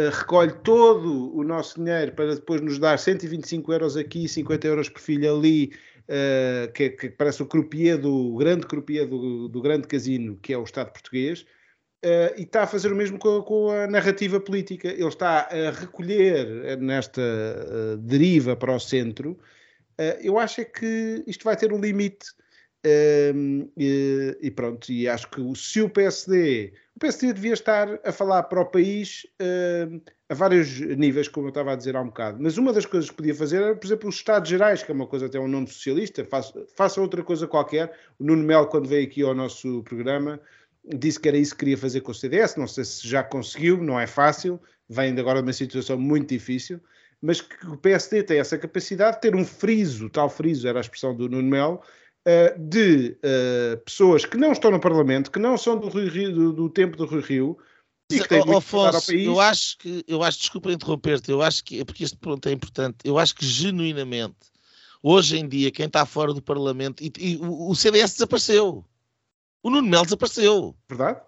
[0.08, 5.02] recolhe todo o nosso dinheiro para depois nos dar 125 euros aqui, 50 euros por
[5.02, 5.74] filho ali,
[6.08, 10.54] uh, que, que, parece o croupier do o grande croupier do, do, grande casino, que
[10.54, 11.42] é o Estado português,
[12.06, 14.88] uh, e está a fazer o mesmo com, com, a narrativa política.
[14.88, 19.38] Ele está a recolher nesta deriva para o centro.
[20.22, 22.28] eu acho é que isto vai ter um limite
[22.86, 28.12] um, e, e, pronto, e acho que se o PSD, o PSD devia estar a
[28.12, 30.00] falar para o país um,
[30.30, 33.10] a vários níveis, como eu estava a dizer há um bocado, mas uma das coisas
[33.10, 35.48] que podia fazer era, por exemplo, os Estados Gerais, que é uma coisa até um
[35.48, 37.92] nome socialista, faça, faça outra coisa qualquer.
[38.18, 40.40] O Nuno Melo, quando veio aqui ao nosso programa,
[40.86, 43.78] disse que era isso que queria fazer com o CDS, não sei se já conseguiu,
[43.78, 46.80] não é fácil, vem agora de uma situação muito difícil,
[47.22, 50.82] mas que o PSD tem essa capacidade de ter um friso, tal friso era a
[50.82, 51.82] expressão do Nuno Melo,
[52.26, 56.54] eh, de uh, pessoas que não estão no Parlamento, que não são do, Rio, do,
[56.54, 57.58] do tempo do Rio Rio,
[58.12, 59.26] e que têm muito Afonso, ao país.
[59.26, 62.98] Eu acho que, eu acho, desculpa interromper-te, eu acho que, porque este ponto é importante,
[63.06, 64.36] eu acho que genuinamente,
[65.02, 68.84] hoje em dia, quem está fora do Parlamento, e, e o, o CDS desapareceu.
[69.64, 70.76] O Nuno Melo desapareceu.
[70.90, 71.22] Verdade?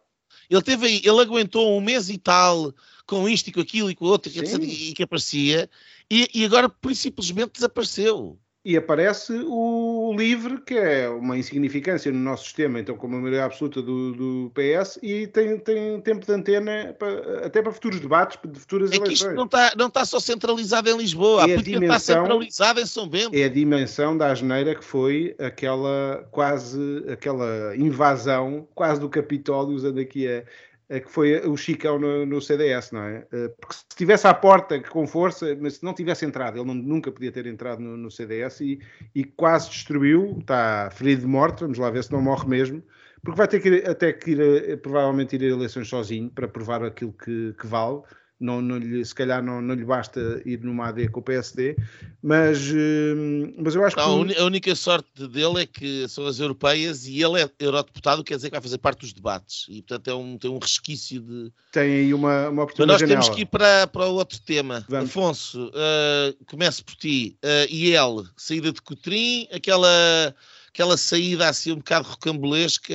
[0.50, 2.74] Ele teve aí, ele aguentou um mês e tal
[3.06, 5.70] com isto e com aquilo e com o outro e que aparecia,
[6.10, 12.44] e, e agora simplesmente desapareceu e aparece o LIVRE, que é uma insignificância no nosso
[12.44, 16.96] sistema, então com uma maioria absoluta do, do PS, e tem, tem tempo de antena
[16.98, 19.20] para, até para futuros debates, de futuras é eleições.
[19.20, 22.82] Que isto não está, não está só centralizado em Lisboa, é a política está centralizada
[22.82, 23.36] em São Bento.
[23.36, 30.00] É a dimensão da asneira que foi aquela quase, aquela invasão quase do Capitólio, usando
[30.00, 30.44] aqui a,
[31.00, 33.26] que foi o Chicão no, no, CDS, não é?
[33.32, 36.74] Eh, porque se estivesse à porta com força, mas se não tivesse entrado, ele não,
[36.74, 38.80] nunca podia ter entrado no, no, CDS e,
[39.16, 42.84] e quase destruiu, está ferido de morte, vamos lá ver se não morre mesmo,
[43.24, 46.84] porque vai ter que até que ir, eh, provavelmente ir a eleições sozinho para provar
[46.84, 48.02] aquilo que, que vale
[48.42, 51.78] não, não lhe, se calhar não, não lhe basta ir numa AD com o PSD,
[52.22, 54.38] mas, hum, mas eu acho não, que.
[54.38, 58.50] A única sorte dele é que são as europeias e ele é eurodeputado, quer dizer
[58.50, 61.52] que vai fazer parte dos debates e, portanto, é um, tem um resquício de.
[61.72, 63.02] Tem aí uma, uma oportunidade.
[63.02, 63.22] Mas nós janela.
[63.22, 64.84] temos que ir para, para o outro tema.
[64.90, 65.10] Vamos.
[65.10, 67.38] Afonso, uh, começo por ti.
[67.44, 70.34] Uh, e ele, saída de Cotrim, aquela
[70.74, 72.94] aquela saída assim um bocado rocambolesca,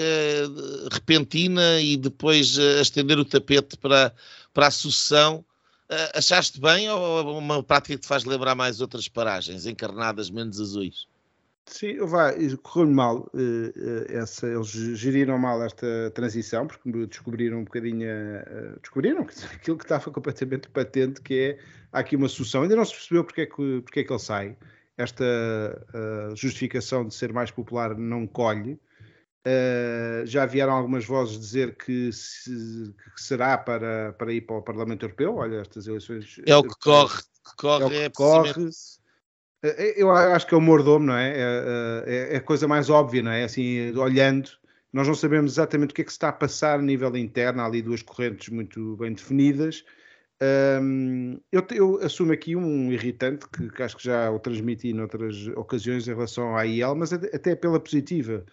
[0.90, 4.14] repentina e depois uh, estender o tapete para,
[4.56, 5.44] para a sucessão.
[5.90, 10.58] Uh, achaste bem ou uma prática que te faz lembrar mais outras paragens encarnadas menos
[10.58, 11.06] azuis?
[11.66, 11.98] Sim,
[12.62, 13.28] correu-lhe mal.
[13.34, 18.06] Eh, eh, essa, eles geriram mal esta transição, porque descobriram um bocadinho.
[18.80, 21.58] Descobriram aquilo que estava completamente patente, que é
[21.92, 22.62] há aqui uma solução.
[22.62, 24.56] Ainda não se percebeu porque é que, porque é que ele sai.
[24.96, 25.24] Esta
[26.36, 28.78] justificação de ser mais popular não colhe.
[29.46, 32.50] Uh, já vieram algumas vozes dizer que, se,
[33.14, 35.36] que, será para, para ir para o Parlamento Europeu.
[35.36, 36.40] Olha, estas eleições.
[36.44, 37.22] É o que corre.
[37.22, 38.70] Que corre é, o que é corre.
[39.62, 41.30] Eh, eu acho que é o mordomo, não é?
[41.30, 42.34] É, é?
[42.34, 43.44] é, a coisa mais óbvia, não é?
[43.44, 44.50] Assim, olhando,
[44.92, 47.62] nós não sabemos exatamente o que é que se está a passar a nível interno.
[47.62, 49.84] Há ali duas correntes muito bem definidas.
[50.82, 55.46] Um, eu, eu, assumo aqui um irritante que, que, acho que já o transmiti noutras
[55.56, 58.44] ocasiões em relação à IEL, mas até pela positiva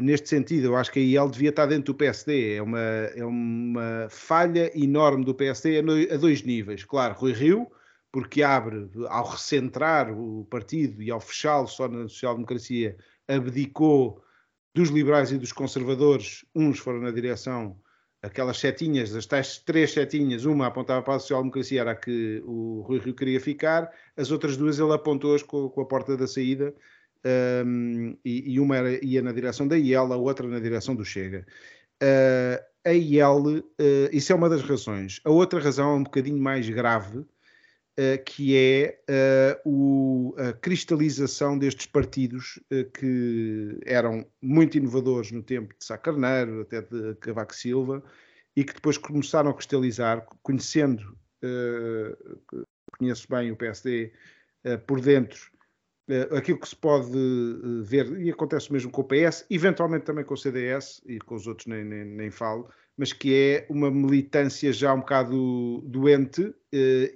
[0.00, 2.54] neste sentido, eu acho que a IEL devia estar dentro do PSD.
[2.54, 5.78] É uma, é uma falha enorme do PSD
[6.10, 6.84] a dois níveis.
[6.84, 7.66] Claro, Rui Rio,
[8.12, 12.96] porque abre, ao recentrar o partido e ao fechá-lo só na social-democracia,
[13.28, 14.22] abdicou
[14.74, 16.44] dos liberais e dos conservadores.
[16.54, 17.78] Uns foram na direção,
[18.22, 22.82] aquelas setinhas, as tais três setinhas, uma apontava para a social-democracia, era a que o
[22.82, 26.74] Rui Rio queria ficar, as outras duas ele apontou-as com, com a porta da saída
[27.24, 31.04] um, e, e, uma era, ia na direção da IEL, a outra na direção do
[31.04, 31.46] Chega.
[32.02, 33.62] Uh, a IEL, uh,
[34.10, 35.20] isso é uma das razões.
[35.24, 39.00] A outra razão é um bocadinho mais grave, uh, que é
[39.64, 42.58] o, a cristalização destes partidos
[42.98, 48.02] que eram muito inovadores no tempo de Sá Carneiro, até de Cavaco Silva,
[48.56, 51.16] e que depois começaram a cristalizar, conhecendo,
[52.98, 54.12] conheço bem o PSD
[54.86, 55.50] por dentro,
[56.36, 60.34] aquilo que se pode uh, ver, e acontece mesmo com o PS, eventualmente também com
[60.34, 64.72] o CDS, e com os outros nem, nem, nem falo, mas que é uma militância
[64.72, 66.54] já um bocado doente uh,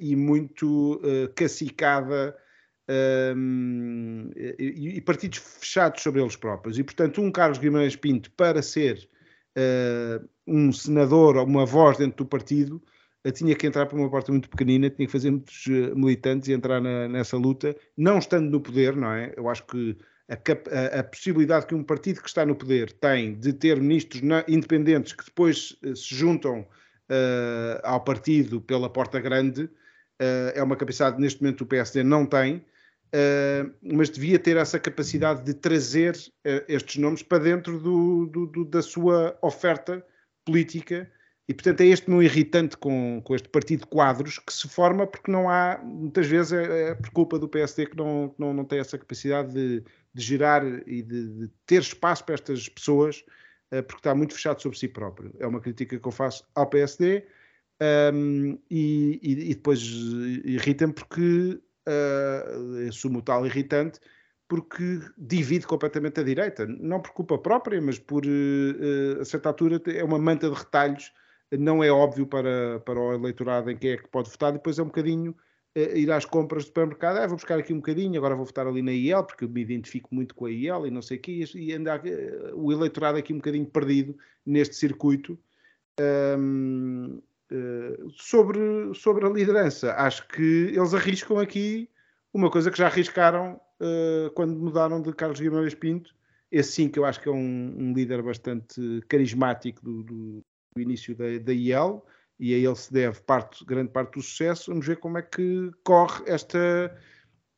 [0.01, 1.01] e muito
[1.35, 2.37] cacicada
[3.37, 6.79] um, e, e, partidos fechados sobre eles próprios.
[6.79, 9.09] E, portanto, um Carlos Guimarães Pinto, para ser
[10.47, 12.83] um senador ou uma voz dentro do partido,
[13.33, 16.53] tinha que entrar por uma porta muito pequenina, tinha que fazer muitos eh, militantes e
[16.53, 19.33] entrar na, nessa luta, não estando no poder, não é?
[19.37, 19.97] Eu acho que
[20.29, 24.23] a, a, a, possibilidade que um partido que está no poder tem de ter ministros
[24.23, 30.63] na, independentes que depois uh, se juntam uh, ao partido pela porta grande uh, é
[30.63, 32.65] uma capacidade que neste momento o PSD não tem,
[33.81, 36.17] mas devia ter essa capacidade de trazer
[36.67, 40.05] estes nomes para dentro do, do, do, da sua oferta
[40.45, 41.09] política
[41.47, 45.07] e, portanto, é este meu irritante com, com este partido de quadros que se forma
[45.07, 48.65] porque não há, muitas vezes, é, é por culpa do PSD que não, não, não
[48.65, 49.85] tem essa capacidade de,
[50.15, 53.23] de gerar e de, de, ter espaço para estas pessoas,
[53.73, 55.35] uh, porque está muito fechado sobre si próprio.
[55.39, 57.27] É uma crítica que eu faço ao PSD
[58.15, 59.83] um, e, e, e, depois
[60.45, 64.01] irrita-me porque uh, assumo o tal irritante
[64.49, 69.83] porque divide completamente a direita, não por culpa própria, mas por, uh, a certa altura,
[69.87, 71.13] é uma manta de retalhos
[71.59, 74.83] não é óbvio para, para o eleitorado em quem é que pode votar, depois é
[74.83, 75.35] um bocadinho
[75.77, 78.67] uh, ir às compras do supermercado, ah, vou buscar aqui um bocadinho, agora vou votar
[78.67, 81.21] ali na IEL, porque eu me identifico muito com a IEL e não sei o
[81.21, 85.39] quê, e andar, uh, o eleitorado aqui um bocadinho perdido neste circuito.
[86.39, 87.21] Um,
[87.53, 88.61] uh, sobre,
[88.95, 91.89] sobre a liderança, acho que eles arriscam aqui
[92.33, 93.61] uma coisa que já arriscaram
[94.35, 96.15] quando mudaram de Carlos Guimarães Pinto,
[96.51, 100.45] esse sim que eu acho que é um, um líder bastante carismático do, do
[100.81, 102.05] início da, da IEL
[102.39, 104.71] e a ele se deve parte, grande parte do sucesso.
[104.71, 106.59] Vamos ver como é que corre esta,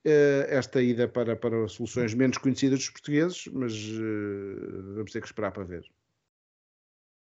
[0.06, 5.26] uh, esta ida para, para soluções menos conhecidas dos portugueses, mas uh, vamos ter que
[5.26, 5.84] esperar para ver.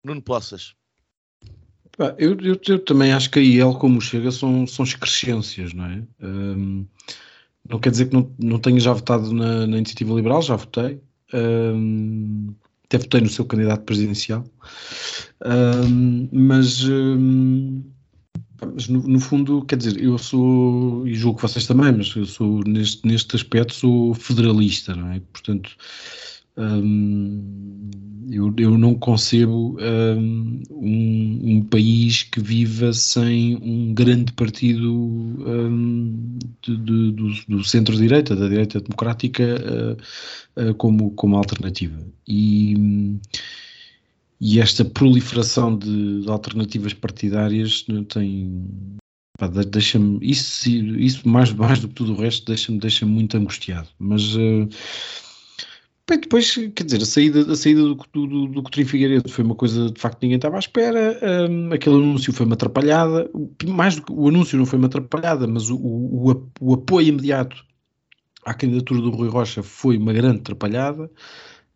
[0.06, 0.76] Nuno Poças.
[2.18, 6.04] Eu, eu, eu, também acho que a IEL, como chega, são, são excrescências, não é?
[6.22, 6.88] Um,
[7.70, 11.00] não quer dizer que não, não tenha já votado na, na Iniciativa Liberal, já votei.
[11.34, 12.54] Um,
[12.94, 14.46] até votei no seu candidato presidencial,
[15.44, 17.82] um, mas, um,
[18.74, 22.26] mas no, no, fundo, quer dizer, eu sou, e julgo que vocês também, mas eu
[22.26, 25.20] sou, neste, neste aspecto, sou federalista, não é?
[25.32, 25.72] Portanto,
[28.30, 35.36] eu, eu, não concebo um, um, país que viva sem um grande partido
[36.62, 42.00] de, de, do, do centro-direita, da direita democrática, uh, uh, como, como alternativa.
[42.28, 43.20] E,
[44.40, 48.98] e esta proliferação de, de alternativas partidárias tem,
[49.70, 54.36] deixa-me isso, isso mais, mais do que tudo o resto deixa-me deixa muito angustiado mas
[54.36, 54.70] uh,
[56.10, 59.56] Bem, depois, quer dizer, a saída, a saída do, do, do Coutinho Figueiredo foi uma
[59.56, 61.18] coisa de facto ninguém estava à espera.
[61.50, 63.30] Um, aquele anúncio foi uma atrapalhada.
[63.66, 67.56] Mais do que o anúncio não foi uma atrapalhada, mas o, o, o apoio imediato
[68.46, 71.10] à candidatura do Rui Rocha foi uma grande atrapalhada.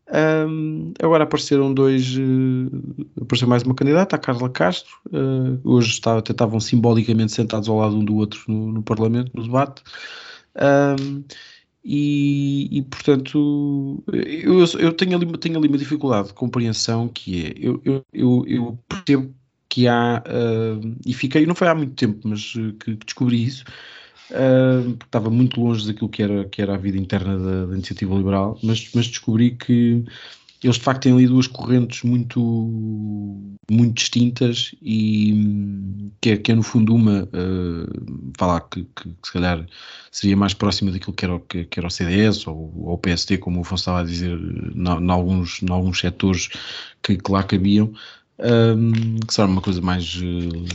[0.10, 4.92] Um, agora apareceram dois, uh, apareceu mais uma candidata, a Carla Castro.
[5.08, 9.44] Uh, hoje até estavam simbolicamente sentados ao lado um do outro no, no Parlamento, no
[9.44, 9.84] debate.
[10.56, 11.24] Um,
[11.84, 17.54] e, e, portanto, eu, eu tenho, ali, tenho ali uma dificuldade de compreensão que é,
[17.58, 17.82] eu,
[18.14, 19.34] eu, eu, percebo
[19.70, 23.64] que há, uh, e fiquei, não foi há muito tempo, mas que, que descobri isso,
[24.32, 28.16] uh, estava muito longe daquilo que era, que era a vida interna da, da iniciativa
[28.16, 30.04] liberal, mas, mas descobri que
[30.64, 32.40] eles de facto têm ali duas correntes muito,
[33.70, 39.28] muito distintas e que é, que é no fundo uma uh, falar que, que, que,
[39.28, 39.66] se calhar
[40.12, 43.38] seria mais próxima daquilo que era, que, que era o CDS ou, ou o PSD,
[43.38, 44.38] como o Afonso estava a dizer,
[44.76, 46.50] em alguns, alguns setores
[47.04, 47.94] que, que lá cabiam,
[49.28, 50.20] que será uma coisa mais,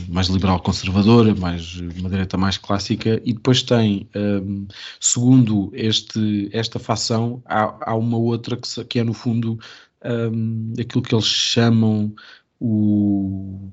[0.09, 4.09] mais liberal conservadora, mais, uma direita mais clássica, e depois tem,
[4.99, 9.57] segundo este, esta facção, há, há uma outra que, que é no fundo
[10.77, 12.13] aquilo que eles chamam
[12.59, 13.71] o,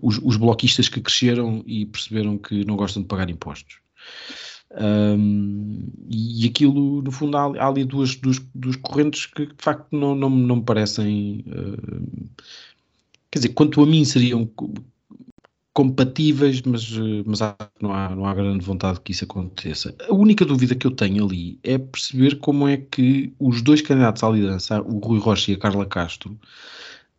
[0.00, 3.78] os, os, bloquistas que cresceram e perceberam que não gostam de pagar impostos.
[4.76, 9.86] Um, e aquilo, no fundo, há, há ali duas, duas, duas correntes que de facto
[9.92, 12.28] não, não, não me parecem uh,
[13.34, 14.48] quer dizer, quanto a mim seriam
[15.72, 16.88] compatíveis, mas,
[17.26, 17.40] mas
[17.82, 19.92] não, há, não há grande vontade que isso aconteça.
[20.08, 24.22] A única dúvida que eu tenho ali é perceber como é que os dois candidatos
[24.22, 26.38] à liderança, o Rui Rocha e a Carla Castro,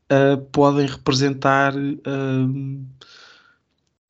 [0.10, 2.86] uh, podem representar uh,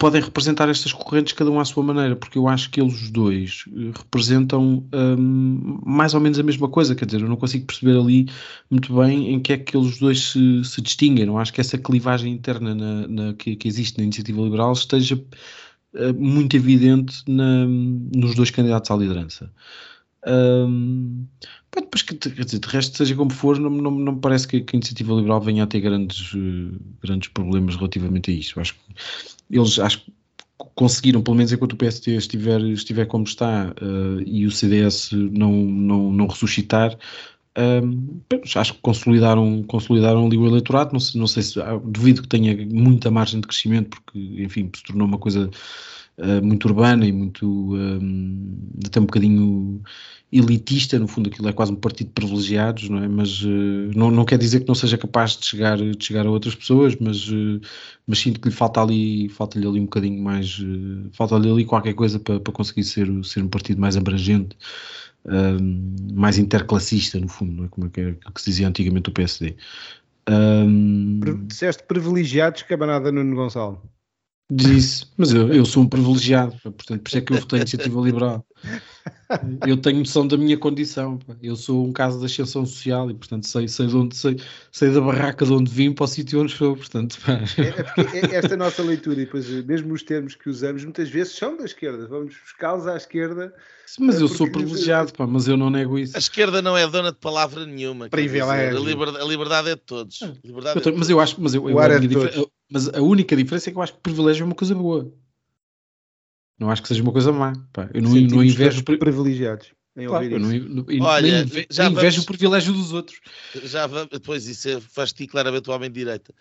[0.06, 3.66] podem representar estas correntes cada um à sua maneira, porque eu acho que eles dois
[3.76, 7.98] eh, representam um, mais ou menos a mesma coisa, quer dizer, eu não consigo perceber
[7.98, 8.30] ali
[8.70, 11.76] muito bem em que é que eles dois se, se distinguem, não acho que essa
[11.76, 17.66] clivagem interna na, na que, que, existe na iniciativa liberal esteja uh, muito evidente na,
[17.66, 19.52] nos dois candidatos à liderança.
[20.28, 21.26] Um,
[21.82, 24.76] depois, quer dizer, de resto, seja como for, não, não, não me parece que, que,
[24.76, 28.60] a iniciativa liberal venha a ter grandes, uh, grandes problemas relativamente a isso.
[28.60, 28.80] Acho que
[29.50, 30.14] eles acho que
[30.74, 35.52] conseguiram, pelo menos enquanto o PSD estiver, estiver como está uh, e o CDS não,
[35.52, 36.98] não, não ressuscitar,
[37.58, 38.20] um,
[38.56, 40.92] acho que consolidaram, consolidaram ali o eleitorado.
[40.92, 44.70] Não sei, não sei se ah, duvido que tenha muita margem de crescimento, porque enfim,
[44.76, 45.50] se tornou uma coisa
[46.18, 49.82] uh, muito urbana e muito um, até um bocadinho
[50.32, 53.08] elitista, no fundo aquilo é quase um partido de privilegiados, não é?
[53.08, 56.30] Mas uh, não, não quer dizer que não seja capaz de chegar, de chegar a
[56.30, 57.62] outras pessoas, mas, uh,
[58.06, 61.94] mas sinto que lhe falta ali, falta-lhe ali um bocadinho mais, uh, falta-lhe ali qualquer
[61.94, 64.58] coisa para, para conseguir ser, ser um partido mais abrangente,
[66.14, 67.68] mais interclassista, no fundo, não é?
[67.68, 69.56] Como é que, é, que se dizia antigamente o PSD.
[70.30, 71.20] Um...
[71.48, 73.82] Disseste privilegiados, camarada Nuno Gonçalo.
[74.48, 78.00] Disse, mas eu, eu sou um privilegiado, portanto, por isso é que eu votei iniciativa
[78.00, 78.46] liberal.
[79.66, 83.48] Eu tenho noção da minha condição, eu sou um caso de ascensão social e, portanto,
[83.48, 84.40] sei, sei, de onde, sei,
[84.72, 87.18] sei da barraca de onde vim para o sítio onde estou, portanto.
[87.28, 91.34] É, é, é esta nossa leitura e depois mesmo os termos que usamos muitas vezes
[91.34, 93.52] são da esquerda, vamos buscá-los à esquerda.
[93.98, 96.16] Mas eu sou privilegiado, pá, mas eu não nego isso.
[96.16, 98.10] A esquerda não é dona de palavra nenhuma.
[98.10, 98.78] Privilégio.
[98.78, 100.20] A liberdade, a liberdade é de todos.
[100.22, 100.34] Ah,
[100.76, 103.82] eu tô, mas eu acho, mas eu, eu mas a única diferença é que eu
[103.82, 105.14] acho que privilégio é uma coisa boa.
[106.58, 107.54] Não acho que seja uma coisa má.
[107.74, 107.90] Pá.
[107.94, 109.74] Eu não, não invejo privilegiados.
[109.96, 113.18] Claro, eu não, não, Olha, já invejo vamos, o privilégio dos outros.
[113.64, 116.34] Já vamos, depois isso é, faz-te claramente o homem de direita.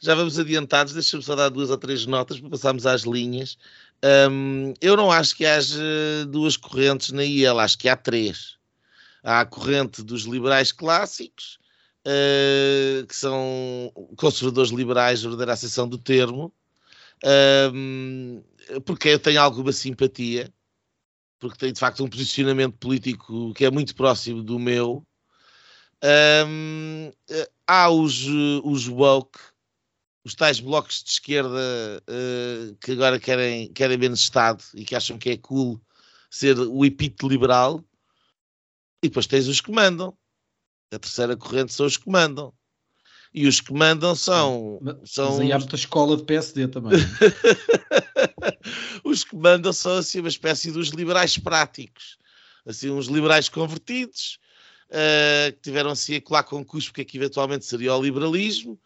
[0.00, 3.58] Já vamos adiantados, deixa-me só dar duas ou três notas para passarmos às linhas.
[4.30, 5.78] Um, eu não acho que haja
[6.28, 8.56] duas correntes na IEL, acho que há três.
[9.22, 11.58] Há a corrente dos liberais clássicos,
[12.06, 16.52] uh, que são conservadores liberais, verdadeira acessão do termo,
[17.74, 18.42] um,
[18.84, 20.52] porque eu tenho alguma simpatia,
[21.38, 25.06] porque tenho de facto um posicionamento político que é muito próximo do meu.
[26.48, 27.12] Um,
[27.66, 28.26] há os,
[28.64, 29.38] os woke,
[30.24, 31.58] os tais blocos de esquerda
[32.08, 35.80] uh, que agora querem, querem menos Estado e que acham que é cool
[36.30, 37.84] ser o epíteto liberal,
[39.02, 40.16] e depois tens os que mandam.
[40.92, 42.52] A terceira corrente são os que mandam.
[43.34, 44.78] E os que mandam são.
[44.82, 46.92] Mas, são mas aí há muita escola de PSD também.
[49.02, 52.18] os que mandam são assim uma espécie dos liberais práticos.
[52.66, 54.38] Assim, uns liberais convertidos,
[54.90, 58.78] uh, que tiveram assim a colar com cuspo que aqui eventualmente seria o liberalismo.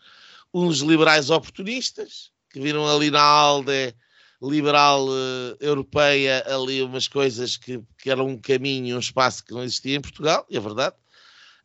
[0.55, 3.95] Uns liberais oportunistas, que viram ali na ALDE
[4.41, 9.63] liberal uh, europeia ali umas coisas que, que eram um caminho, um espaço que não
[9.63, 10.95] existia em Portugal, e é verdade.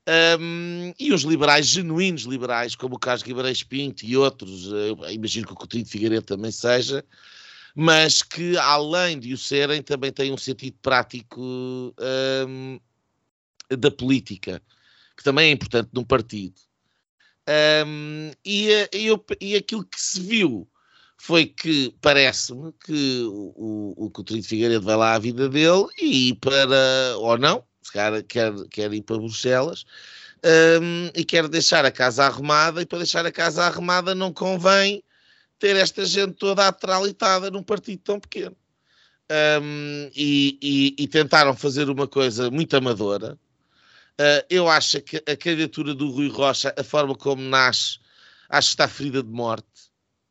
[0.07, 5.45] Um, e os liberais, genuínos liberais, como o Carlos Guimarães Pinto e outros, uh, imagino
[5.45, 7.05] que o Coutinho de Figueiredo também seja,
[7.75, 11.39] mas que além de o serem, também têm um sentido prático
[12.47, 12.79] um,
[13.69, 14.61] da política,
[15.15, 16.59] que também é importante num partido.
[17.85, 20.67] Um, e, e, eu, e aquilo que se viu
[21.17, 26.33] foi que parece-me que o, o Coutinho de Figueiredo vai lá à vida dele e
[26.35, 29.85] para, ou não, calhar quer, quer ir para Bruxelas,
[30.81, 35.03] um, e quer deixar a casa arrumada, e para deixar a casa arrumada não convém
[35.59, 38.55] ter esta gente toda atralitada num partido tão pequeno.
[39.61, 43.39] Um, e, e, e, tentaram fazer uma coisa muito amadora.
[44.19, 47.97] Uh, eu acho que a candidatura do Rui Rocha, a forma como nasce,
[48.49, 49.65] acho que está ferida de morte,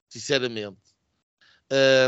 [0.09, 0.77] sinceramente.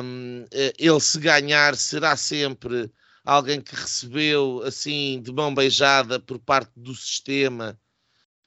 [0.03, 2.91] Um, eh, ele, se ganhar, será sempre
[3.25, 7.79] alguém que recebeu assim de mão beijada por parte do sistema,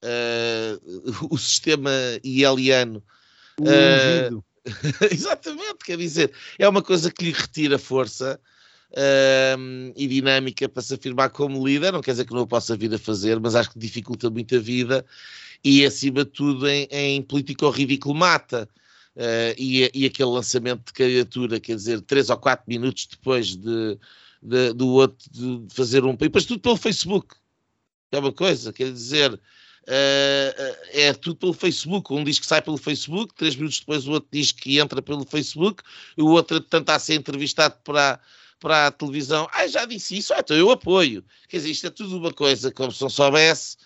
[0.03, 1.91] uh, o sistema
[2.23, 3.03] ieliano.
[3.59, 4.43] Uh,
[5.11, 8.39] exatamente, quer dizer, é uma coisa que lhe retira força
[8.91, 11.93] uh, e dinâmica para se afirmar como líder.
[11.93, 14.55] Não quer dizer que não o possa vir a fazer, mas acho que dificulta muito
[14.55, 15.05] a vida
[15.63, 18.69] e, acima de tudo, em, em político ridículo mata.
[19.15, 23.97] Uh, e, e, aquele lançamento de candidatura, quer dizer, três ou quatro minutos depois de,
[24.45, 26.13] de do outro de fazer um.
[26.13, 27.35] E depois tudo pelo Facebook.
[28.11, 29.39] É uma coisa, quer dizer,
[29.85, 32.11] Uh, é tudo pelo Facebook.
[32.11, 35.23] Um diz que sai pelo Facebook, três minutos depois o outro diz que entra pelo
[35.25, 35.83] Facebook,
[36.17, 38.19] o outro, tanto a ser entrevistado para,
[38.59, 39.47] para a televisão.
[39.53, 41.23] Ah, já disse isso, ah, então eu apoio.
[41.47, 43.77] Quer dizer, isto é tudo uma coisa, como se não soubesse,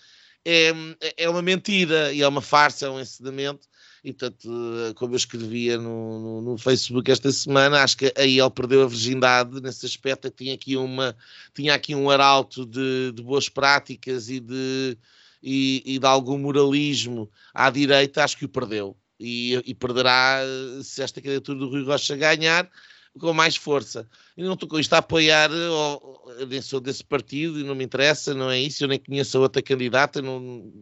[0.42, 0.72] é,
[1.18, 3.68] é uma mentira e é uma farsa, é um ensinamento.
[4.02, 4.48] E, portanto,
[4.94, 8.86] como eu escrevia no, no, no, Facebook esta semana, acho que aí ele perdeu a
[8.86, 10.30] virgindade nesse aspecto.
[10.30, 11.14] Tinha aqui, uma,
[11.54, 14.96] tinha aqui um arauto de, de boas práticas e de,
[15.42, 18.96] e, e de algum moralismo à direita, acho que o perdeu.
[19.18, 20.40] E, e perderá
[20.82, 22.70] se esta candidatura do Rui Rocha ganhar
[23.18, 24.08] com mais força.
[24.36, 27.84] E não estou com isto a apoiar, eu nem sou desse partido e não me
[27.84, 28.84] interessa, não é isso.
[28.84, 30.72] Eu nem conheço a outra candidata, não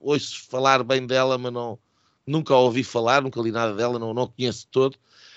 [0.00, 1.78] ouço falar bem dela, mas não,
[2.26, 4.96] nunca a ouvi falar, nunca li nada dela, não, não conheço todo.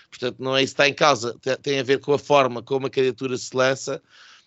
[0.09, 2.88] Portanto, não é isso que está em causa, tem a ver com a forma como
[2.88, 4.01] a candidatura se lança.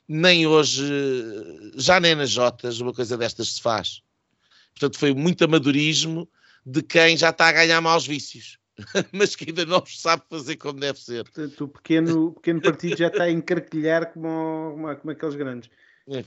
[0.08, 0.82] Nem hoje,
[1.76, 4.02] já nem nas Jotas, uma coisa destas se faz.
[4.74, 6.28] Portanto, foi muito amadorismo
[6.64, 8.58] de quem já está a ganhar maus vícios,
[9.12, 11.24] mas que ainda não sabe fazer como deve ser.
[11.24, 15.70] Portanto, o pequeno, pequeno partido já está a encarquilhar como, como, como aqueles grandes.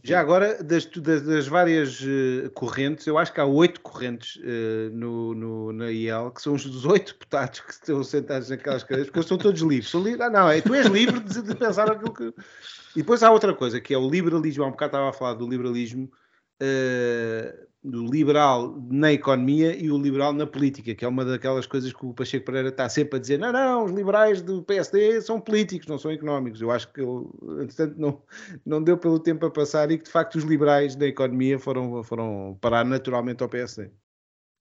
[0.03, 4.89] Já agora, das, das, das várias uh, correntes, eu acho que há oito correntes uh,
[4.93, 9.19] no, no, na IEL, que são os oito deputados que estão sentados naquelas cadeiras, porque
[9.19, 9.89] eles são todos livres.
[9.89, 12.33] São livres ah, não, é, tu és livre de, de, pensar aquilo que.
[12.95, 14.63] E depois há outra coisa, que é o liberalismo.
[14.63, 16.09] Há um bocado estava a falar do liberalismo.
[16.61, 21.91] Uh, do liberal na economia e o liberal na política, que é uma daquelas coisas
[21.91, 25.39] que o Pacheco Pereira está sempre a dizer: não, não, os liberais do PSD são
[25.41, 26.61] políticos, não são económicos.
[26.61, 27.25] Eu acho que ele,
[27.61, 28.21] entretanto, não,
[28.65, 32.01] não deu pelo tempo a passar e que de facto os liberais da economia foram,
[32.03, 33.89] foram parar naturalmente ao PSD.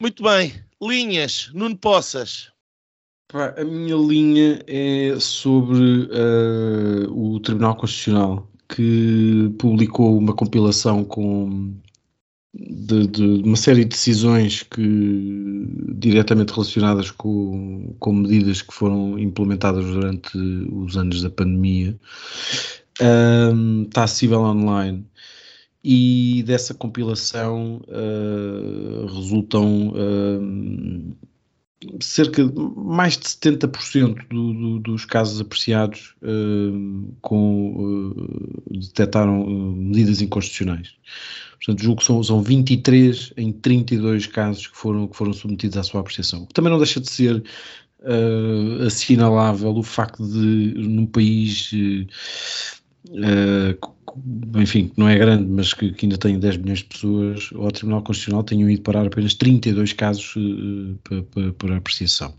[0.00, 0.52] Muito bem,
[0.82, 2.50] linhas, Nuno Poças.
[3.32, 11.74] A minha linha é sobre uh, o Tribunal Constitucional que publicou uma compilação com
[12.54, 19.84] de, de, uma série de decisões que diretamente relacionadas com, com medidas que foram implementadas
[19.86, 21.98] durante os anos da pandemia
[23.00, 25.06] um, está acessível online.
[25.84, 31.16] E dessa compilação uh, resultam uh,
[32.00, 38.14] cerca de mais de 70% do, do, dos casos apreciados uh, com,
[38.70, 40.94] detectaram medidas inconstitucionais.
[41.64, 45.82] Portanto, julgo que são, são 23 em 32 casos que foram, que foram submetidos à
[45.82, 46.44] sua apreciação.
[46.46, 47.36] Também não deixa de ser
[48.00, 51.70] uh, assinalável o facto de, num país,
[53.08, 57.50] uh, enfim, que não é grande, mas que, que, ainda tem 10 milhões de pessoas,
[57.54, 62.34] ao Tribunal Constitucional tenham ido parar apenas 32 casos uh, para, para, para apreciação.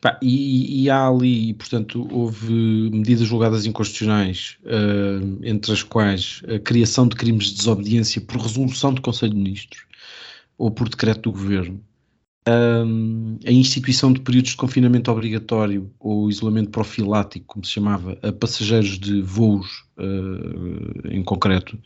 [0.00, 2.52] Pá, e, e, há ali, portanto, houve
[2.92, 8.92] medidas julgadas inconstitucionais, uh, entre as quais a criação de crimes de desobediência por resolução
[8.92, 9.84] do Conselho de Ministros
[10.58, 11.80] ou por decreto do Governo,
[12.48, 18.98] a instituição de períodos de confinamento obrigatório ou isolamento profilático, como se chamava, a passageiros
[18.98, 21.76] de voos uh, em concreto,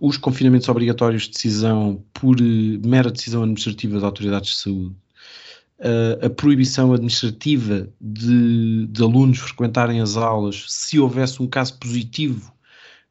[0.00, 4.96] os confinamentos obrigatórios de decisão por mera decisão administrativa de autoridades de saúde,
[5.80, 12.52] uh, a proibição administrativa de, de, alunos frequentarem as aulas se houvesse um caso positivo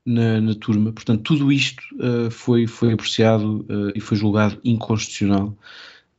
[0.08, 0.94] na, na turma.
[0.94, 5.56] Portanto, tudo isto uh, foi, foi apreciado uh, e foi julgado inconstitucional.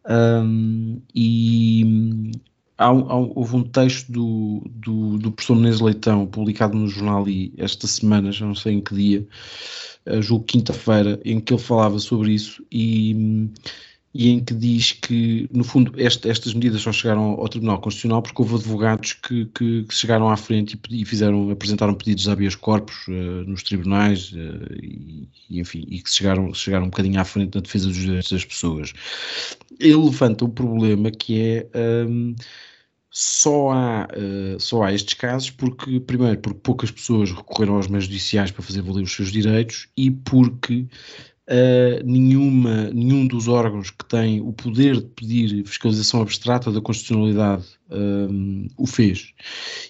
[0.07, 2.31] Um, e
[2.77, 7.53] há, há houve um texto do, do, do professor Menezes Leitão publicado no jornal I
[7.57, 9.27] esta semana, já não sei em que dia,
[10.07, 13.49] uh, julgo quinta-feira, em que ele falava sobre isso e
[14.19, 18.21] e em que diz que, no fundo, este, estas medidas só chegaram ao Tribunal Constitucional
[18.21, 22.31] porque houve advogados que, que, que chegaram à frente e, e, fizeram, apresentaram pedidos de
[22.33, 23.13] habeas corpus uh,
[23.47, 27.87] nos tribunais uh, e, enfim, e que chegaram, chegaram um bocadinho à frente na defesa
[27.87, 28.93] dos direitos das pessoas.
[29.79, 31.69] Ele levanta o problema que é.
[31.79, 32.35] Um,
[33.11, 38.05] só há, uh, só há estes casos porque, primeiro, porque poucas pessoas recorreram aos meios
[38.05, 40.87] judiciais para fazer valer os seus direitos e porque
[41.49, 47.65] uh, nenhuma, nenhum dos órgãos que tem o poder de pedir fiscalização abstrata da constitucionalidade
[47.91, 49.33] um, o fez.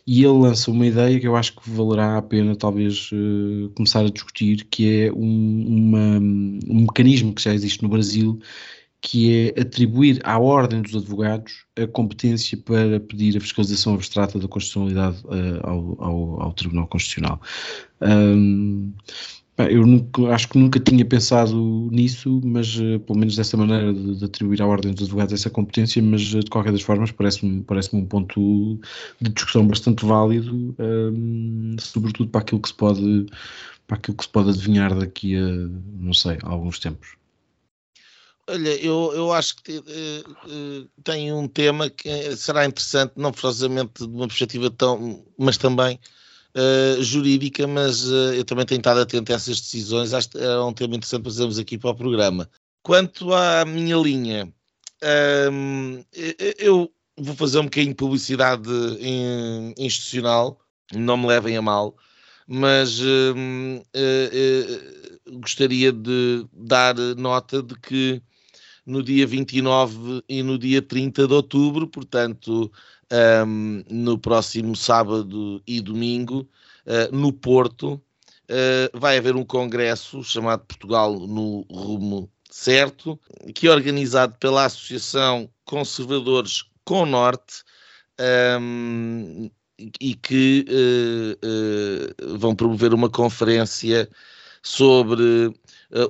[0.06, 4.00] E ele lança uma ideia que eu acho que valerá a pena talvez uh, começar
[4.00, 8.38] a discutir, que é um, uma, um mecanismo que já existe no Brasil,
[9.00, 14.48] que é atribuir à Ordem dos Advogados a competência para pedir a fiscalização abstrata da
[14.48, 17.40] constitucionalidade uh, ao, ao, ao, Tribunal Constitucional.
[18.00, 18.92] Um,
[19.66, 24.16] eu nunca, acho que nunca tinha pensado nisso, mas uh, pelo menos dessa maneira de,
[24.16, 27.64] de, atribuir à Ordem dos Advogados essa competência, mas uh, de qualquer das formas parece-me
[27.64, 28.78] parece um ponto
[29.20, 33.26] de discussão bastante válido, um, sobretudo para aquilo que se pode
[33.88, 35.40] para aquilo que se pode adivinhar daqui a,
[35.98, 37.16] não sei, a alguns tempos.
[38.46, 44.14] Olha, eu, eu acho que uh, tem um tema que será interessante, não forçosamente de
[44.14, 45.98] uma perspectiva tão, mas também
[46.58, 50.12] uh, jurídica, mas uh, eu também tenho estado atento a essas decisões.
[50.12, 52.50] Acho que é um tema interessante para fazermos aqui para o programa.
[52.82, 54.52] Quanto à minha linha,
[55.52, 56.04] um, ehm,
[56.58, 58.68] eu vou fazer um bocadinho de publicidade
[59.76, 60.58] institucional,
[60.94, 61.96] não me levem a mal,
[62.46, 63.84] mas uh,
[65.40, 68.22] gostaria de dar nota de que
[68.86, 72.72] no dia 29 e no dia 30 de outubro, portanto,
[73.12, 76.48] um, no próximo sábado e domingo,
[76.86, 83.18] uh, no Porto, uh, vai haver um congresso chamado Portugal no Rumo Certo,
[83.54, 87.62] que é organizado pela Associação Conservadores com Norte.
[88.60, 89.50] Um,
[90.00, 94.10] e que uh, vão promover uma conferência
[94.60, 95.54] sobre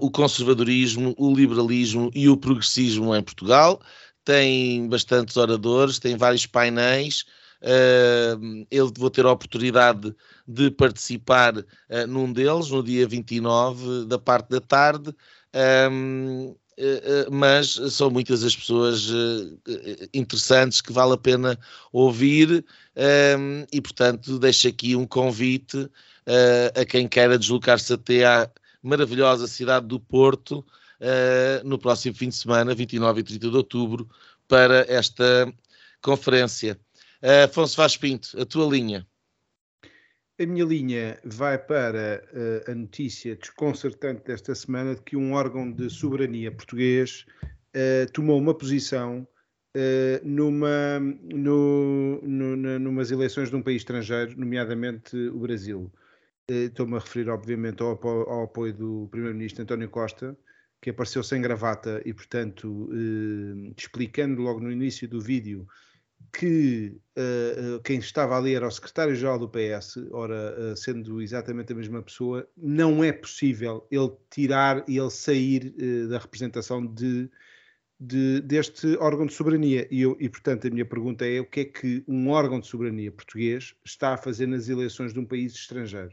[0.00, 3.78] o conservadorismo, o liberalismo e o progressismo em Portugal
[4.28, 7.24] tem bastantes oradores, tem vários painéis.
[7.62, 10.14] Uh, eu vou ter a oportunidade
[10.46, 15.14] de participar uh, num deles, no dia 29 da parte da tarde.
[15.90, 19.08] Um, uh, mas são muitas as pessoas
[20.12, 21.58] interessantes que vale a pena
[21.90, 22.62] ouvir
[23.38, 25.88] um, e, portanto, deixo aqui um convite
[26.78, 28.50] a quem queira deslocar-se até à
[28.82, 30.62] maravilhosa cidade do Porto
[31.00, 34.08] uh, no próximo fim de semana, 29 e 30 de outubro,
[34.46, 35.52] para esta
[36.02, 36.78] conferência.
[37.22, 39.06] Uh, Afonso Vaz Pinto, a tua linha.
[40.40, 45.68] A minha linha vai para uh, a notícia desconcertante desta semana de que um órgão
[45.68, 47.26] de soberania português
[47.74, 49.26] uh, tomou uma posição
[49.76, 55.90] uh, numa, no, no, numas eleições de um país estrangeiro, nomeadamente o Brasil.
[56.46, 60.38] Estou-me a referir, obviamente, ao, ao apoio do Primeiro-Ministro António Costa,
[60.80, 65.66] que apareceu sem gravata e, portanto, eh, explicando logo no início do vídeo
[66.32, 71.76] que uh, quem estava ali era o secretário-geral do PS, ora, uh, sendo exatamente a
[71.76, 77.30] mesma pessoa, não é possível ele tirar e ele sair uh, da representação de,
[77.98, 79.88] de, deste órgão de soberania.
[79.90, 82.66] E, eu, e, portanto, a minha pergunta é o que é que um órgão de
[82.66, 86.12] soberania português está a fazer nas eleições de um país estrangeiro?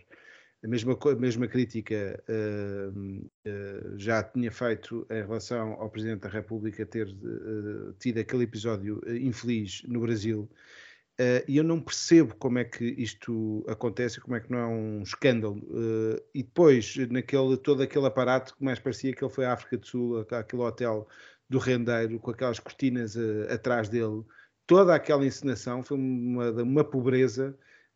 [0.64, 6.30] A mesma, a mesma crítica uh, uh, já tinha feito em relação ao Presidente da
[6.30, 10.50] República ter uh, tido aquele episódio infeliz no Brasil.
[11.48, 15.02] e eu não percebo como é que isto acontece, como é que não é um
[15.04, 15.62] escândalo.
[16.34, 19.86] e depois, naquele, todo aquele aparato que mais parecia que ele foi à África do
[19.86, 21.08] Sul, aquele hotel
[21.48, 23.16] do rendeiro, com aquelas cortinas
[23.50, 24.24] atrás dele,
[24.66, 27.56] toda aquela encenação foi uma, uma pobreza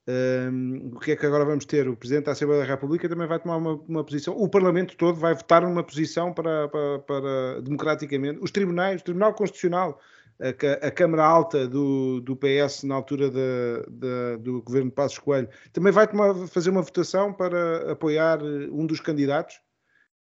[0.10, 1.88] um, o que é que agora vamos ter?
[1.88, 5.20] O Presidente da Assembleia da República também vai tomar uma, uma posição, o Parlamento todo
[5.20, 10.02] vai votar numa posição para, para, para democraticamente, os tribunais, o Tribunal Constitucional,
[10.42, 15.92] a, a Câmara Alta do, do PS na altura do governo de Passos Coelho, também
[15.92, 19.58] vai tomar, fazer uma votação para apoiar um dos candidatos.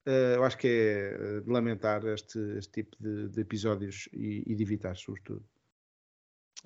[0.07, 4.55] Uh, eu acho que é de lamentar este, este tipo de, de episódios e, e
[4.55, 5.43] de evitar, sobretudo.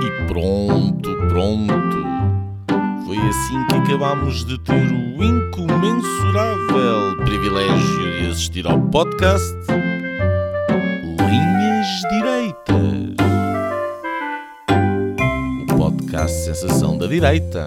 [0.00, 1.96] E pronto, pronto.
[3.04, 9.52] Foi assim que acabámos de ter o incomensurável privilégio de assistir ao podcast
[11.18, 13.16] Linhas Direitas.
[15.62, 17.66] O podcast Sensação da Direita.